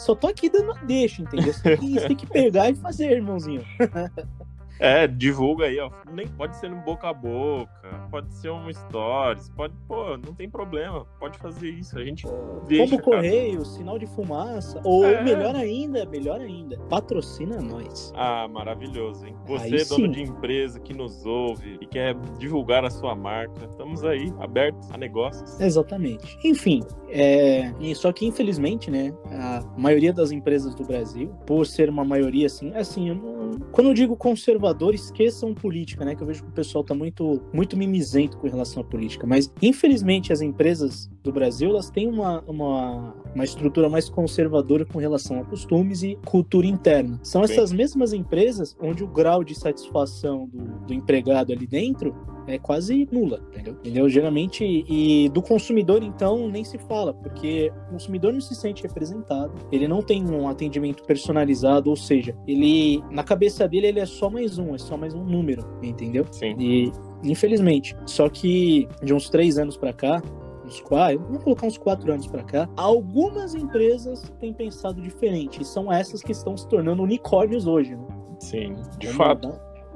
Só 0.00 0.14
tô 0.14 0.28
aqui 0.28 0.48
dando 0.48 0.72
deixa, 0.82 1.22
entendeu? 1.22 1.52
Você 1.52 1.76
tem 1.76 2.16
que 2.16 2.26
pegar 2.26 2.70
e 2.70 2.74
fazer, 2.74 3.12
irmãozinho. 3.12 3.64
É, 4.80 5.06
divulga 5.06 5.66
aí, 5.66 5.78
ó. 5.78 5.90
Nem 6.10 6.26
pode 6.26 6.56
ser 6.56 6.70
no 6.70 6.76
boca 6.76 7.10
a 7.10 7.12
boca, 7.12 8.08
pode 8.10 8.32
ser 8.34 8.50
um 8.50 8.72
stories, 8.72 9.50
pode, 9.50 9.74
pô, 9.86 10.16
não 10.16 10.34
tem 10.34 10.48
problema, 10.48 11.04
pode 11.18 11.38
fazer 11.38 11.68
isso. 11.68 11.98
A 11.98 12.02
gente 12.02 12.26
deixa. 12.66 12.96
Como 12.96 13.02
correio, 13.02 13.62
sinal 13.62 13.98
de 13.98 14.06
fumaça, 14.06 14.80
ou 14.82 15.04
é. 15.04 15.22
melhor 15.22 15.54
ainda, 15.54 16.06
melhor 16.06 16.40
ainda, 16.40 16.78
patrocina 16.88 17.60
nós. 17.60 18.10
Ah, 18.16 18.48
maravilhoso, 18.48 19.26
hein? 19.26 19.36
Você, 19.46 19.64
aí, 19.64 19.84
dono 19.84 20.06
sim. 20.06 20.10
de 20.10 20.22
empresa 20.22 20.80
que 20.80 20.94
nos 20.94 21.26
ouve 21.26 21.76
e 21.78 21.86
quer 21.86 22.14
divulgar 22.38 22.82
a 22.82 22.90
sua 22.90 23.14
marca, 23.14 23.66
estamos 23.66 24.02
aí, 24.02 24.32
abertos 24.40 24.90
a 24.90 24.96
negócios. 24.96 25.60
Exatamente. 25.60 26.38
Enfim, 26.42 26.80
é, 27.10 27.70
só 27.94 28.12
que 28.12 28.24
infelizmente, 28.24 28.90
né, 28.90 29.12
a 29.30 29.62
maioria 29.76 30.12
das 30.12 30.30
empresas 30.30 30.74
do 30.74 30.84
Brasil, 30.84 31.28
por 31.46 31.66
ser 31.66 31.90
uma 31.90 32.04
maioria 32.04 32.46
assim, 32.46 32.72
assim, 32.74 33.10
eu 33.10 33.14
não, 33.14 33.58
quando 33.72 33.88
eu 33.88 33.94
digo 33.94 34.16
conservador, 34.16 34.69
esqueçam 34.94 35.54
política, 35.54 36.04
né, 36.04 36.14
que 36.14 36.22
eu 36.22 36.26
vejo 36.26 36.42
que 36.42 36.48
o 36.48 36.52
pessoal 36.52 36.82
tá 36.84 36.94
muito, 36.94 37.40
muito 37.52 37.76
mimizento 37.76 38.36
com 38.38 38.48
relação 38.48 38.82
à 38.82 38.84
política, 38.84 39.26
mas 39.26 39.52
infelizmente 39.60 40.32
as 40.32 40.40
empresas 40.40 41.10
do 41.22 41.32
Brasil, 41.32 41.70
elas 41.70 41.90
têm 41.90 42.08
uma, 42.08 42.40
uma, 42.46 43.14
uma 43.34 43.44
estrutura 43.44 43.88
mais 43.88 44.08
conservadora 44.08 44.84
com 44.84 44.98
relação 44.98 45.40
a 45.40 45.44
costumes 45.44 46.02
e 46.02 46.18
cultura 46.24 46.66
interna. 46.66 47.18
São 47.22 47.42
essas 47.42 47.72
mesmas 47.72 48.12
empresas 48.12 48.76
onde 48.80 49.04
o 49.04 49.06
grau 49.06 49.44
de 49.44 49.54
satisfação 49.54 50.48
do, 50.48 50.86
do 50.86 50.94
empregado 50.94 51.52
ali 51.52 51.66
dentro 51.66 52.14
é 52.46 52.58
quase 52.58 53.08
nula, 53.10 53.40
entendeu? 53.50 53.74
entendeu? 53.74 54.08
Geralmente, 54.08 54.64
e 54.64 55.28
do 55.28 55.42
consumidor, 55.42 56.02
então, 56.02 56.48
nem 56.48 56.64
se 56.64 56.78
fala, 56.78 57.12
porque 57.14 57.72
o 57.88 57.92
consumidor 57.92 58.32
não 58.32 58.40
se 58.40 58.54
sente 58.54 58.82
representado, 58.82 59.52
ele 59.70 59.86
não 59.86 60.02
tem 60.02 60.24
um 60.28 60.48
atendimento 60.48 61.04
personalizado, 61.04 61.90
ou 61.90 61.96
seja, 61.96 62.36
ele, 62.46 63.02
na 63.10 63.22
cabeça 63.22 63.68
dele, 63.68 63.88
ele 63.88 64.00
é 64.00 64.06
só 64.06 64.28
mais 64.28 64.58
um, 64.58 64.74
é 64.74 64.78
só 64.78 64.96
mais 64.96 65.14
um 65.14 65.24
número, 65.24 65.64
entendeu? 65.82 66.26
Sim. 66.30 66.56
E, 66.58 66.92
infelizmente, 67.22 67.96
só 68.06 68.28
que 68.28 68.88
de 69.02 69.14
uns 69.14 69.28
três 69.28 69.58
anos 69.58 69.76
para 69.76 69.92
cá, 69.92 70.22
uns 70.70 70.80
quatro, 70.80 71.18
vamos 71.18 71.42
colocar 71.42 71.66
uns 71.66 71.78
quatro 71.78 72.12
anos 72.12 72.26
para 72.26 72.42
cá, 72.44 72.68
algumas 72.76 73.54
empresas 73.54 74.32
têm 74.38 74.52
pensado 74.52 75.02
diferente, 75.02 75.62
e 75.62 75.64
são 75.64 75.92
essas 75.92 76.22
que 76.22 76.32
estão 76.32 76.56
se 76.56 76.66
tornando 76.68 77.02
unicórnios 77.02 77.66
hoje, 77.66 77.96
né? 77.96 78.06
Sim, 78.38 78.76
de 78.98 79.08
fato. 79.08 79.52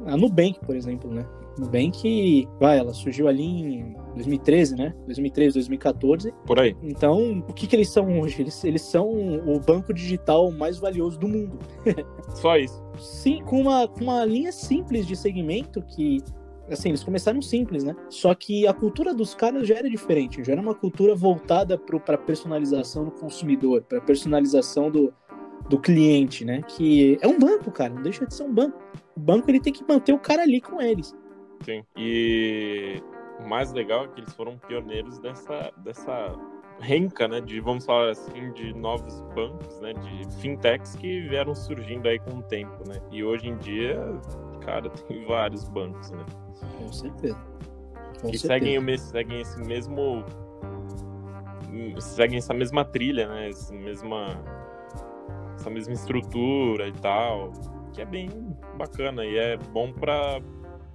A 0.06 0.16
Nubank, 0.16 0.60
por 0.66 0.76
exemplo, 0.76 1.10
né? 1.10 1.24
Nubank, 1.58 2.48
vai, 2.58 2.78
ela 2.78 2.92
surgiu 2.92 3.28
ali 3.28 3.44
em 3.44 3.96
2013, 4.14 4.74
né? 4.74 4.94
2013, 5.06 5.54
2014. 5.54 6.34
Por 6.44 6.58
aí. 6.58 6.76
Então, 6.82 7.44
o 7.48 7.52
que, 7.52 7.66
que 7.66 7.76
eles 7.76 7.88
são 7.88 8.20
hoje? 8.20 8.42
Eles, 8.42 8.64
eles 8.64 8.82
são 8.82 9.08
o 9.08 9.60
banco 9.60 9.94
digital 9.94 10.50
mais 10.50 10.78
valioso 10.78 11.18
do 11.18 11.28
mundo. 11.28 11.58
Só 12.34 12.56
isso. 12.56 12.82
Sim, 12.98 13.42
com 13.44 13.60
uma, 13.60 13.86
com 13.86 14.02
uma 14.02 14.24
linha 14.24 14.50
simples 14.50 15.06
de 15.06 15.16
segmento 15.16 15.80
que 15.82 16.18
assim, 16.70 16.90
eles 16.90 17.04
começaram 17.04 17.40
simples, 17.42 17.84
né? 17.84 17.94
Só 18.08 18.34
que 18.34 18.66
a 18.66 18.72
cultura 18.72 19.14
dos 19.14 19.34
caras 19.34 19.66
já 19.66 19.76
era 19.76 19.88
diferente, 19.88 20.42
já 20.42 20.52
era 20.52 20.60
uma 20.60 20.74
cultura 20.74 21.14
voltada 21.14 21.76
para 21.76 22.18
personalização 22.18 23.04
do 23.04 23.10
consumidor, 23.10 23.82
para 23.82 24.00
personalização 24.00 24.90
do, 24.90 25.12
do 25.68 25.78
cliente, 25.78 26.44
né? 26.44 26.62
Que 26.62 27.18
é 27.20 27.28
um 27.28 27.38
banco, 27.38 27.70
cara, 27.70 27.92
não 27.92 28.02
deixa 28.02 28.26
de 28.26 28.34
ser 28.34 28.44
um 28.44 28.52
banco. 28.52 28.78
O 29.16 29.20
banco 29.20 29.50
ele 29.50 29.60
tem 29.60 29.72
que 29.72 29.84
manter 29.86 30.12
o 30.12 30.18
cara 30.18 30.42
ali 30.42 30.60
com 30.60 30.80
eles. 30.80 31.14
Sim. 31.64 31.82
E 31.96 33.02
o 33.40 33.48
mais 33.48 33.72
legal 33.72 34.04
é 34.04 34.08
que 34.08 34.20
eles 34.20 34.32
foram 34.34 34.58
pioneiros 34.58 35.18
dessa, 35.18 35.72
dessa 35.78 36.34
renca, 36.80 37.28
né, 37.28 37.40
de, 37.40 37.60
vamos 37.60 37.84
falar 37.84 38.10
assim, 38.10 38.52
de 38.52 38.74
novos 38.74 39.20
bancos, 39.34 39.80
né, 39.80 39.92
de 39.92 40.36
fintechs 40.40 40.96
que 40.96 41.20
vieram 41.28 41.54
surgindo 41.54 42.08
aí 42.08 42.18
com 42.18 42.38
o 42.38 42.42
tempo, 42.42 42.86
né, 42.88 43.00
e 43.10 43.22
hoje 43.22 43.48
em 43.48 43.56
dia, 43.58 43.98
cara, 44.64 44.88
tem 45.08 45.24
vários 45.26 45.68
bancos, 45.68 46.10
né. 46.10 46.24
Com 46.78 46.92
certeza. 46.92 47.38
Com 48.20 48.30
que 48.30 48.38
certeza. 48.38 48.46
Seguem, 48.46 48.78
o, 48.78 48.98
seguem 48.98 49.40
esse 49.40 49.60
mesmo, 49.60 50.24
seguem 51.98 52.38
essa 52.38 52.54
mesma 52.54 52.84
trilha, 52.84 53.28
né, 53.28 53.48
essa 53.48 53.74
mesma, 53.74 54.40
essa 55.54 55.70
mesma 55.70 55.94
estrutura 55.94 56.88
e 56.88 56.92
tal, 56.92 57.52
que 57.92 58.00
é 58.00 58.04
bem 58.04 58.28
bacana 58.76 59.24
e 59.24 59.36
é 59.36 59.56
bom 59.56 59.92
para 59.92 60.40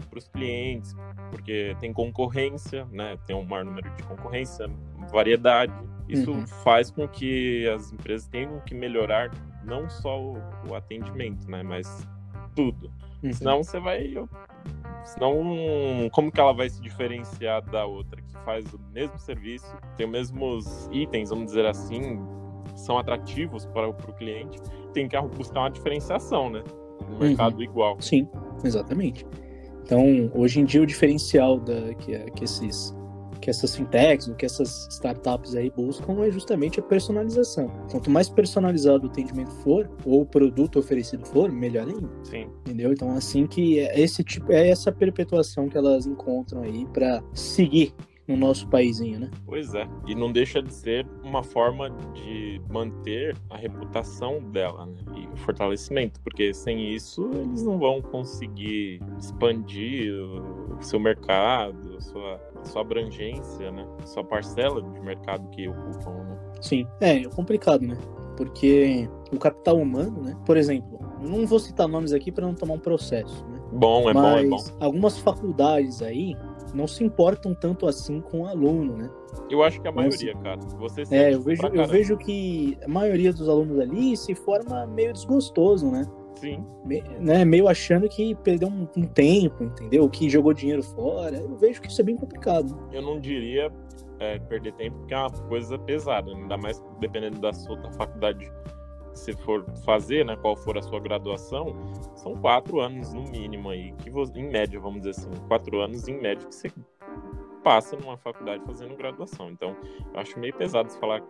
para 0.09 0.19
os 0.19 0.27
clientes, 0.27 0.95
porque 1.29 1.75
tem 1.79 1.93
concorrência, 1.93 2.85
né? 2.91 3.17
Tem 3.25 3.35
um 3.35 3.43
maior 3.43 3.65
número 3.65 3.89
de 3.95 4.03
concorrência, 4.03 4.67
variedade. 5.11 5.73
Isso 6.07 6.31
uhum. 6.31 6.47
faz 6.47 6.89
com 6.89 7.07
que 7.07 7.67
as 7.69 7.91
empresas 7.93 8.27
tenham 8.27 8.59
que 8.61 8.73
melhorar 8.73 9.31
não 9.63 9.87
só 9.89 10.19
o, 10.19 10.37
o 10.67 10.75
atendimento, 10.75 11.49
né? 11.49 11.61
Mas 11.61 12.07
tudo. 12.55 12.91
Uhum. 13.23 13.33
Senão 13.33 13.63
você 13.63 13.79
vai. 13.79 14.13
Senão, 15.03 16.09
como 16.11 16.31
que 16.31 16.39
ela 16.39 16.53
vai 16.53 16.69
se 16.69 16.81
diferenciar 16.81 17.63
da 17.69 17.85
outra 17.85 18.21
que 18.21 18.33
faz 18.45 18.65
o 18.73 18.79
mesmo 18.93 19.17
serviço, 19.17 19.65
tem 19.97 20.05
os 20.05 20.11
mesmos 20.11 20.89
itens, 20.91 21.29
vamos 21.29 21.47
dizer 21.47 21.65
assim, 21.65 22.19
são 22.75 22.97
atrativos 22.97 23.65
para, 23.65 23.91
para 23.91 24.11
o 24.11 24.13
cliente, 24.13 24.59
tem 24.93 25.07
que 25.07 25.19
buscar 25.35 25.61
uma 25.61 25.71
diferenciação, 25.71 26.49
né? 26.49 26.63
um 27.09 27.19
mercado 27.19 27.55
uhum. 27.55 27.63
igual. 27.63 28.01
Sim, 28.01 28.27
exatamente. 28.63 29.25
Então, 29.83 30.31
hoje 30.35 30.59
em 30.59 30.65
dia, 30.65 30.81
o 30.81 30.85
diferencial 30.85 31.59
da, 31.59 31.93
que, 31.95 32.17
que 32.31 32.43
esses 32.43 32.95
que 33.39 33.49
essas 33.49 33.75
fintechs, 33.75 34.27
o 34.27 34.35
que 34.35 34.45
essas 34.45 34.87
startups 34.89 35.55
aí 35.55 35.69
buscam 35.69 36.23
é 36.23 36.31
justamente 36.31 36.79
a 36.79 36.83
personalização. 36.83 37.69
Quanto 37.91 38.09
mais 38.09 38.29
personalizado 38.29 39.07
o 39.07 39.09
atendimento 39.09 39.51
for, 39.63 39.89
ou 40.05 40.21
o 40.21 40.25
produto 40.25 40.79
oferecido 40.79 41.25
for, 41.25 41.51
melhor 41.51 41.87
ainda. 41.87 42.09
Sim. 42.23 42.47
Entendeu? 42.61 42.91
Então, 42.93 43.11
assim 43.11 43.47
que 43.47 43.79
é 43.79 43.99
esse 43.99 44.23
tipo, 44.23 44.51
é 44.51 44.69
essa 44.69 44.91
perpetuação 44.91 45.67
que 45.67 45.77
elas 45.77 46.05
encontram 46.05 46.63
aí 46.63 46.85
para 46.87 47.23
seguir 47.33 47.93
no 48.29 48.37
nosso 48.37 48.67
paísinho, 48.67 49.19
né? 49.19 49.31
Pois 49.43 49.73
é. 49.73 49.87
E 50.05 50.13
não 50.13 50.31
deixa 50.31 50.61
de 50.61 50.71
ser 50.71 51.05
uma 51.23 51.41
forma 51.41 51.89
de 52.13 52.61
manter 52.69 53.35
a 53.49 53.57
reputação 53.57 54.39
dela, 54.51 54.85
né? 54.85 54.97
E 55.15 55.27
o 55.33 55.35
fortalecimento, 55.37 56.21
porque 56.21 56.53
sem 56.53 56.93
isso 56.93 57.27
eles 57.33 57.63
não 57.63 57.79
vão 57.79 58.01
conseguir 58.03 59.01
expandir 59.17 60.13
o 60.13 60.77
seu 60.79 60.99
mercado, 60.99 61.97
a 61.97 62.01
sua, 62.01 62.41
a 62.61 62.65
sua 62.65 62.81
abrangência, 62.81 63.71
né? 63.71 63.83
A 64.03 64.05
sua 64.05 64.23
parcela 64.23 64.79
de 64.79 64.99
mercado 65.01 65.49
que 65.49 65.67
ocupam, 65.67 66.11
né? 66.11 66.37
Sim. 66.61 66.85
É, 67.01 67.17
é 67.17 67.29
complicado, 67.29 67.81
né? 67.81 67.97
Porque 68.37 69.09
o 69.33 69.39
capital 69.39 69.77
humano, 69.77 70.21
né? 70.21 70.37
Por 70.45 70.55
exemplo, 70.55 70.99
não 71.19 71.47
vou 71.47 71.57
citar 71.57 71.87
nomes 71.87 72.13
aqui 72.13 72.31
para 72.31 72.45
não 72.45 72.53
tomar 72.53 72.75
um 72.75 72.79
processo, 72.79 73.43
né? 73.47 73.59
Bom, 73.71 74.09
é 74.09 74.13
Mas 74.13 74.23
bom, 74.23 74.37
é 74.37 74.47
bom. 74.47 74.63
Algumas 74.79 75.17
faculdades 75.17 76.01
aí 76.01 76.35
não 76.73 76.87
se 76.87 77.03
importam 77.03 77.53
tanto 77.53 77.87
assim 77.87 78.21
com 78.21 78.41
o 78.41 78.47
aluno, 78.47 78.97
né? 78.97 79.09
Eu 79.49 79.63
acho 79.63 79.81
que 79.81 79.87
a 79.87 79.91
maioria, 79.91 80.35
cara. 80.35 80.59
Você 80.77 81.03
é, 81.11 81.33
eu 81.33 81.41
vejo, 81.41 81.65
eu 81.67 81.87
vejo 81.87 82.17
que 82.17 82.77
a 82.83 82.87
maioria 82.87 83.31
dos 83.31 83.47
alunos 83.47 83.79
ali 83.79 84.15
se 84.17 84.33
forma 84.35 84.85
meio 84.87 85.13
desgostoso, 85.13 85.89
né? 85.89 86.05
Sim. 86.35 86.63
Me, 86.85 87.03
né, 87.19 87.43
meio 87.43 87.67
achando 87.67 88.07
que 88.07 88.33
perdeu 88.35 88.69
um, 88.69 88.87
um, 88.95 89.03
tempo, 89.03 89.63
entendeu? 89.63 90.09
Que 90.09 90.29
jogou 90.29 90.53
dinheiro 90.53 90.81
fora. 90.81 91.37
Eu 91.37 91.57
vejo 91.57 91.81
que 91.81 91.89
isso 91.89 91.99
é 91.99 92.03
bem 92.03 92.15
complicado. 92.15 92.77
Eu 92.93 93.01
não 93.01 93.19
diria 93.19 93.69
é, 94.19 94.39
perder 94.39 94.73
tempo, 94.73 94.97
porque 94.99 95.13
é 95.13 95.17
uma 95.17 95.31
coisa 95.31 95.77
pesada, 95.79 96.31
ainda 96.31 96.57
mais 96.57 96.81
dependendo 96.99 97.39
da 97.39 97.51
sua 97.51 97.75
da 97.77 97.91
faculdade 97.91 98.49
você 99.13 99.33
for 99.33 99.65
fazer, 99.85 100.25
né, 100.25 100.35
qual 100.35 100.55
for 100.55 100.77
a 100.77 100.81
sua 100.81 100.99
graduação, 100.99 101.75
são 102.15 102.35
quatro 102.35 102.79
anos 102.79 103.13
no 103.13 103.23
mínimo 103.23 103.69
aí, 103.69 103.93
que 103.93 104.09
em 104.09 104.49
média, 104.49 104.79
vamos 104.79 105.01
dizer 105.01 105.11
assim, 105.11 105.29
quatro 105.47 105.81
anos 105.81 106.07
em 106.07 106.19
média 106.19 106.47
que 106.47 106.55
você 106.55 106.71
passa 107.63 107.95
numa 107.95 108.17
faculdade 108.17 108.63
fazendo 108.65 108.95
graduação. 108.95 109.49
Então, 109.51 109.75
eu 110.13 110.19
acho 110.19 110.39
meio 110.39 110.53
pesado 110.53 110.91
você 110.91 110.99
falar 110.99 111.21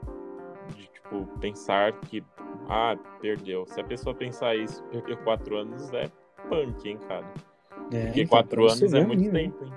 de, 0.75 0.87
tipo, 0.87 1.25
pensar 1.39 1.93
que, 2.01 2.23
ah, 2.67 2.95
perdeu. 3.19 3.65
Se 3.67 3.79
a 3.79 3.83
pessoa 3.83 4.15
pensar 4.15 4.55
isso, 4.55 4.83
perdeu 4.83 5.17
quatro 5.17 5.57
anos, 5.57 5.91
é 5.93 6.09
punk, 6.47 6.87
hein, 6.87 6.97
cara. 7.07 7.25
É, 7.91 8.05
Porque 8.05 8.21
então, 8.21 8.37
quatro 8.37 8.63
anos 8.65 8.93
é 8.93 9.05
muito 9.05 9.23
né? 9.31 9.41
tempo, 9.41 9.65
hein. 9.65 9.73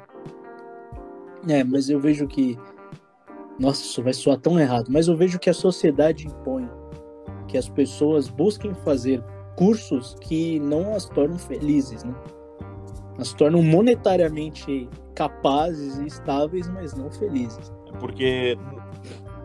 É, 1.48 1.64
mas 1.64 1.88
eu 1.88 1.98
vejo 1.98 2.26
que. 2.26 2.58
Nossa, 3.58 3.82
isso 3.82 4.02
vai 4.02 4.12
soar 4.12 4.38
tão 4.38 4.58
errado, 4.58 4.88
mas 4.90 5.08
eu 5.08 5.16
vejo 5.16 5.38
que 5.38 5.50
a 5.50 5.54
sociedade 5.54 6.26
impõe 6.26 6.68
que 7.52 7.58
as 7.58 7.68
pessoas 7.68 8.30
busquem 8.30 8.72
fazer 8.76 9.22
cursos 9.56 10.16
que 10.22 10.58
não 10.58 10.94
as 10.94 11.04
tornam 11.04 11.38
felizes, 11.38 12.02
né? 12.02 12.14
As 13.18 13.34
tornam 13.34 13.62
monetariamente 13.62 14.88
capazes 15.14 15.98
e 15.98 16.06
estáveis, 16.06 16.66
mas 16.70 16.94
não 16.94 17.10
felizes. 17.10 17.70
É 17.92 17.98
porque 17.98 18.56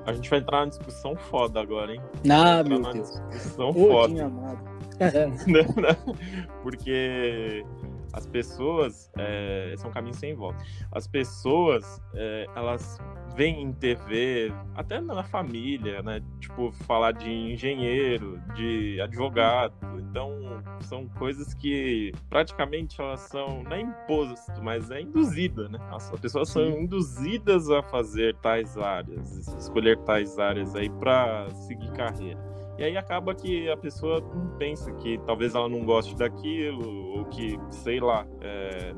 a 0.05 0.13
gente 0.13 0.29
vai 0.29 0.39
entrar 0.39 0.59
numa 0.59 0.69
discussão 0.69 1.17
foda 1.17 1.59
agora, 1.59 1.93
hein? 1.93 2.01
Ah, 2.29 2.63
meu 2.63 2.81
Deus. 2.81 3.21
Discussão 3.29 3.73
Pô, 3.73 3.89
foda. 3.89 4.25
Amado. 4.25 4.59
porque 6.63 7.65
as 8.13 8.25
pessoas 8.25 9.11
é, 9.17 9.71
esse 9.73 9.85
é 9.85 9.87
um 9.87 9.91
caminho 9.91 10.15
sem 10.15 10.33
volta. 10.33 10.63
As 10.91 11.07
pessoas 11.07 12.01
é, 12.13 12.45
elas 12.55 12.99
veem 13.35 13.61
em 13.61 13.73
TV 13.73 14.51
até 14.75 14.99
na 14.99 15.23
família 15.23 16.01
né? 16.01 16.21
Tipo 16.39 16.71
falar 16.71 17.11
de 17.11 17.29
engenheiro 17.29 18.41
de 18.55 18.99
advogado. 19.01 19.75
Então 19.99 20.63
são 20.81 21.07
coisas 21.07 21.53
que 21.53 22.11
praticamente 22.29 22.99
elas 22.99 23.21
são 23.21 23.63
não 23.63 23.73
é 23.73 23.81
imposto 23.81 24.61
mas 24.61 24.89
é 24.89 25.01
induzida 25.01 25.69
né? 25.69 25.79
As 25.91 26.09
pessoas 26.19 26.49
são 26.49 26.63
induzidas 26.63 27.69
a 27.69 27.83
fazer 27.83 28.35
tais 28.37 28.77
áreas 28.77 29.47
escolher 29.57 29.97
tais 29.99 30.39
áreas 30.39 30.75
aí 30.75 30.89
para 30.89 31.49
seguir 31.51 31.91
carreira 31.91 32.56
e 32.77 32.83
aí 32.83 32.97
acaba 32.97 33.33
que 33.33 33.69
a 33.69 33.77
pessoa 33.77 34.19
não 34.19 34.57
pensa 34.57 34.91
que 34.93 35.17
talvez 35.25 35.55
ela 35.55 35.67
não 35.67 35.83
goste 35.83 36.15
daquilo, 36.15 37.17
ou 37.17 37.25
que, 37.25 37.59
sei 37.71 37.99
lá, 37.99 38.25
é, 38.41 38.93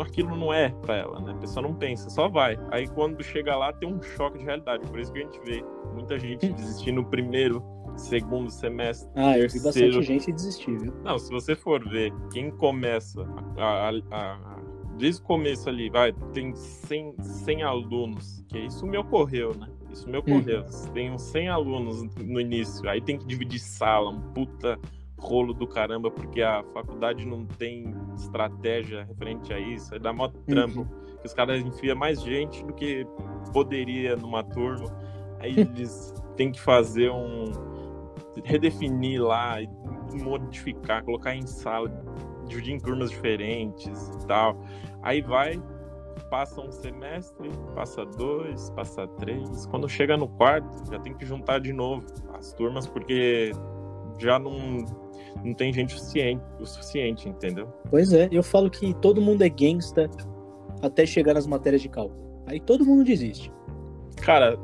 aquilo 0.00 0.36
não 0.36 0.52
é 0.52 0.70
para 0.70 0.96
ela, 0.96 1.20
né? 1.20 1.32
A 1.32 1.36
pessoa 1.36 1.62
não 1.62 1.74
pensa, 1.74 2.08
só 2.10 2.28
vai. 2.28 2.58
Aí 2.70 2.86
quando 2.88 3.22
chega 3.22 3.56
lá 3.56 3.72
tem 3.72 3.88
um 3.88 4.00
choque 4.02 4.38
de 4.38 4.44
realidade. 4.44 4.86
Por 4.86 4.98
isso 4.98 5.12
que 5.12 5.18
a 5.18 5.22
gente 5.22 5.40
vê 5.40 5.64
muita 5.92 6.18
gente 6.18 6.46
hum. 6.46 6.52
desistir 6.52 6.92
no 6.92 7.04
primeiro, 7.04 7.62
segundo 7.96 8.50
semestre. 8.50 9.10
Ah, 9.14 9.38
eu 9.38 9.48
vi 9.48 9.60
bastante 9.60 10.02
gente 10.02 10.32
desistir, 10.32 10.78
viu? 10.78 10.92
Não, 11.02 11.18
se 11.18 11.30
você 11.30 11.54
for 11.54 11.86
ver 11.88 12.12
quem 12.32 12.50
começa 12.50 13.22
a, 13.56 13.88
a, 13.88 13.92
a, 14.10 14.60
desde 14.96 15.20
o 15.20 15.24
começo 15.24 15.68
ali, 15.68 15.90
vai, 15.90 16.12
tem 16.32 16.54
100, 16.54 17.16
100 17.20 17.62
alunos, 17.62 18.44
que 18.48 18.58
isso 18.58 18.86
me 18.86 18.96
ocorreu, 18.96 19.54
né? 19.54 19.68
Isso 19.92 20.08
me 20.08 20.18
ocorreu. 20.18 20.62
Hum. 20.62 20.92
Tem 20.92 21.10
uns 21.10 21.22
100 21.22 21.48
alunos 21.48 22.02
no 22.16 22.40
início, 22.40 22.88
aí 22.88 23.00
tem 23.00 23.18
que 23.18 23.26
dividir 23.26 23.58
sala, 23.58 24.10
um 24.10 24.20
puta 24.32 24.78
rolo 25.20 25.52
do 25.52 25.66
caramba, 25.66 26.10
porque 26.10 26.40
a 26.40 26.64
faculdade 26.72 27.26
não 27.26 27.44
tem 27.44 27.94
estratégia 28.16 29.04
referente 29.04 29.52
a 29.52 29.58
isso, 29.58 29.92
aí 29.92 30.00
dá 30.00 30.12
mó 30.12 30.28
trampo. 30.46 30.80
Uhum. 30.80 31.18
Que 31.20 31.26
os 31.26 31.34
caras 31.34 31.60
enfiam 31.60 31.96
mais 31.96 32.22
gente 32.22 32.64
do 32.64 32.72
que 32.72 33.06
poderia 33.52 34.16
numa 34.16 34.42
turma. 34.42 34.86
Aí 35.38 35.54
eles 35.60 36.14
têm 36.36 36.50
que 36.50 36.60
fazer 36.60 37.10
um. 37.10 37.52
redefinir 38.44 39.22
lá, 39.22 39.56
modificar, 40.22 41.04
colocar 41.04 41.34
em 41.34 41.46
sala, 41.46 41.90
dividir 42.46 42.74
em 42.74 42.78
turmas 42.78 43.10
diferentes 43.10 44.08
e 44.08 44.26
tal. 44.26 44.58
Aí 45.02 45.20
vai, 45.20 45.60
passa 46.28 46.60
um 46.60 46.70
semestre, 46.70 47.50
passa 47.74 48.04
dois, 48.04 48.70
passa 48.70 49.06
três. 49.18 49.66
Quando 49.66 49.88
chega 49.88 50.16
no 50.16 50.28
quarto, 50.28 50.90
já 50.90 50.98
tem 50.98 51.14
que 51.14 51.24
juntar 51.24 51.60
de 51.60 51.72
novo 51.72 52.06
as 52.34 52.52
turmas, 52.52 52.86
porque 52.86 53.52
já 54.18 54.38
não, 54.38 54.84
não 55.44 55.54
tem 55.54 55.72
gente 55.72 55.92
suficiente, 55.94 56.42
o 56.58 56.66
suficiente, 56.66 57.28
entendeu? 57.28 57.68
Pois 57.88 58.12
é, 58.12 58.28
eu 58.30 58.42
falo 58.42 58.70
que 58.70 58.94
todo 58.94 59.20
mundo 59.20 59.42
é 59.42 59.48
gangsta 59.48 60.08
até 60.82 61.06
chegar 61.06 61.34
nas 61.34 61.46
matérias 61.46 61.82
de 61.82 61.88
cálculo. 61.88 62.42
Aí 62.46 62.60
todo 62.60 62.84
mundo 62.84 63.04
desiste. 63.04 63.52
Cara, 64.22 64.58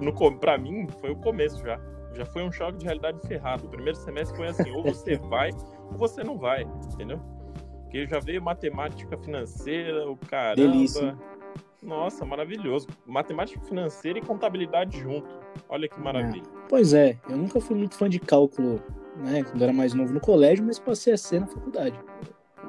no, 0.00 0.12
pra 0.38 0.58
mim 0.58 0.86
foi 1.00 1.10
o 1.10 1.16
começo 1.16 1.62
já. 1.64 1.80
Já 2.14 2.26
foi 2.26 2.42
um 2.42 2.52
choque 2.52 2.78
de 2.78 2.84
realidade 2.84 3.18
ferrado. 3.26 3.66
O 3.66 3.68
primeiro 3.68 3.96
semestre 3.96 4.36
foi 4.36 4.48
assim, 4.48 4.70
ou 4.70 4.82
você 4.82 5.16
vai 5.28 5.50
ou 5.90 5.98
você 5.98 6.22
não 6.22 6.38
vai, 6.38 6.66
entendeu? 6.92 7.20
Porque 7.92 8.06
já 8.06 8.18
veio 8.20 8.40
matemática 8.40 9.18
financeira, 9.18 10.10
o 10.10 10.16
caramba. 10.16 10.56
Delícia. 10.56 11.14
Nossa, 11.82 12.24
maravilhoso. 12.24 12.88
Matemática 13.06 13.60
financeira 13.60 14.18
e 14.18 14.22
contabilidade 14.22 14.98
junto. 14.98 15.28
Olha 15.68 15.86
que 15.86 16.00
maravilha. 16.00 16.42
É. 16.42 16.68
Pois 16.70 16.94
é, 16.94 17.18
eu 17.28 17.36
nunca 17.36 17.60
fui 17.60 17.76
muito 17.76 17.94
fã 17.94 18.08
de 18.08 18.18
cálculo, 18.18 18.80
né? 19.18 19.44
Quando 19.44 19.62
era 19.62 19.74
mais 19.74 19.92
novo 19.92 20.10
no 20.10 20.20
colégio, 20.20 20.64
mas 20.64 20.78
passei 20.78 21.12
a 21.12 21.18
ser 21.18 21.40
na 21.40 21.46
faculdade. 21.46 22.00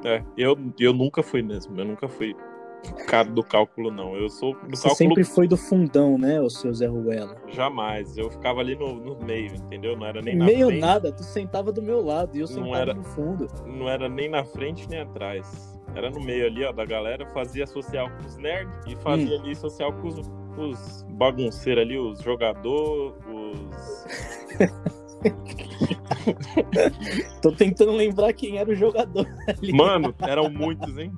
É, 0.04 0.22
eu, 0.36 0.58
eu 0.78 0.92
nunca 0.92 1.24
fui 1.24 1.42
mesmo. 1.42 1.80
Eu 1.80 1.86
nunca 1.86 2.10
fui 2.10 2.36
cara 3.08 3.30
do 3.30 3.44
cálculo, 3.44 3.92
não. 3.92 4.16
Eu 4.16 4.30
sou 4.30 4.54
do 4.54 4.76
Você 4.76 4.88
cálculo. 4.88 4.96
sempre 4.96 5.24
foi 5.24 5.48
do 5.48 5.58
fundão, 5.58 6.18
né, 6.18 6.42
o 6.42 6.50
seu 6.50 6.74
Zé 6.74 6.88
Ruela? 6.88 7.36
Jamais. 7.50 8.18
Eu 8.18 8.30
ficava 8.30 8.60
ali 8.60 8.76
no, 8.76 8.96
no 8.96 9.16
meio, 9.24 9.56
entendeu? 9.56 9.98
Não 9.98 10.06
era 10.06 10.22
nem 10.22 10.36
na 10.36 10.46
meio 10.46 10.68
frente. 10.68 10.82
nada, 10.82 11.12
tu 11.12 11.24
sentava 11.24 11.72
do 11.72 11.82
meu 11.82 12.04
lado 12.04 12.36
e 12.36 12.42
eu 12.42 12.48
sentava 12.48 12.78
era, 12.78 12.94
no 12.94 13.04
fundo. 13.04 13.48
Não 13.66 13.90
era 13.90 14.10
nem 14.10 14.30
na 14.30 14.44
frente 14.44 14.88
nem 14.90 15.00
atrás. 15.00 15.80
Era 15.96 16.10
no 16.10 16.22
meio 16.22 16.48
ali, 16.48 16.66
ó, 16.66 16.72
da 16.72 16.86
galera. 16.86 17.26
Fazia 17.28 17.68
social 17.68 18.10
com 18.10 18.26
os 18.26 18.38
nerds 18.38 18.76
e 18.88 18.96
fazia 18.98 19.38
hum. 19.38 19.42
ali 19.42 19.56
social 19.56 19.94
com 19.94 20.08
os, 20.08 20.20
os 20.58 21.06
bagunceiros 21.10 21.84
ali, 21.84 21.98
os 21.98 22.20
jogadores, 22.22 23.16
os. 23.28 24.06
Tô 27.42 27.52
tentando 27.52 27.92
lembrar 27.92 28.34
quem 28.34 28.58
era 28.58 28.70
o 28.70 28.76
jogador 28.76 29.28
ali. 29.48 29.74
Mano, 29.74 30.14
eram 30.22 30.50
muitos, 30.50 30.98
hein? 30.98 31.12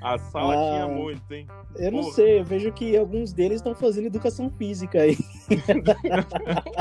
A 0.00 0.18
sala 0.18 0.54
ah, 0.54 0.70
tinha 0.70 0.88
muito, 0.88 1.32
hein? 1.32 1.46
Eu 1.76 1.92
não 1.92 2.02
sei, 2.04 2.40
eu 2.40 2.44
vejo 2.44 2.72
que 2.72 2.96
alguns 2.96 3.32
deles 3.32 3.56
estão 3.56 3.74
fazendo 3.74 4.06
educação 4.06 4.50
física 4.50 5.02
aí. 5.02 5.16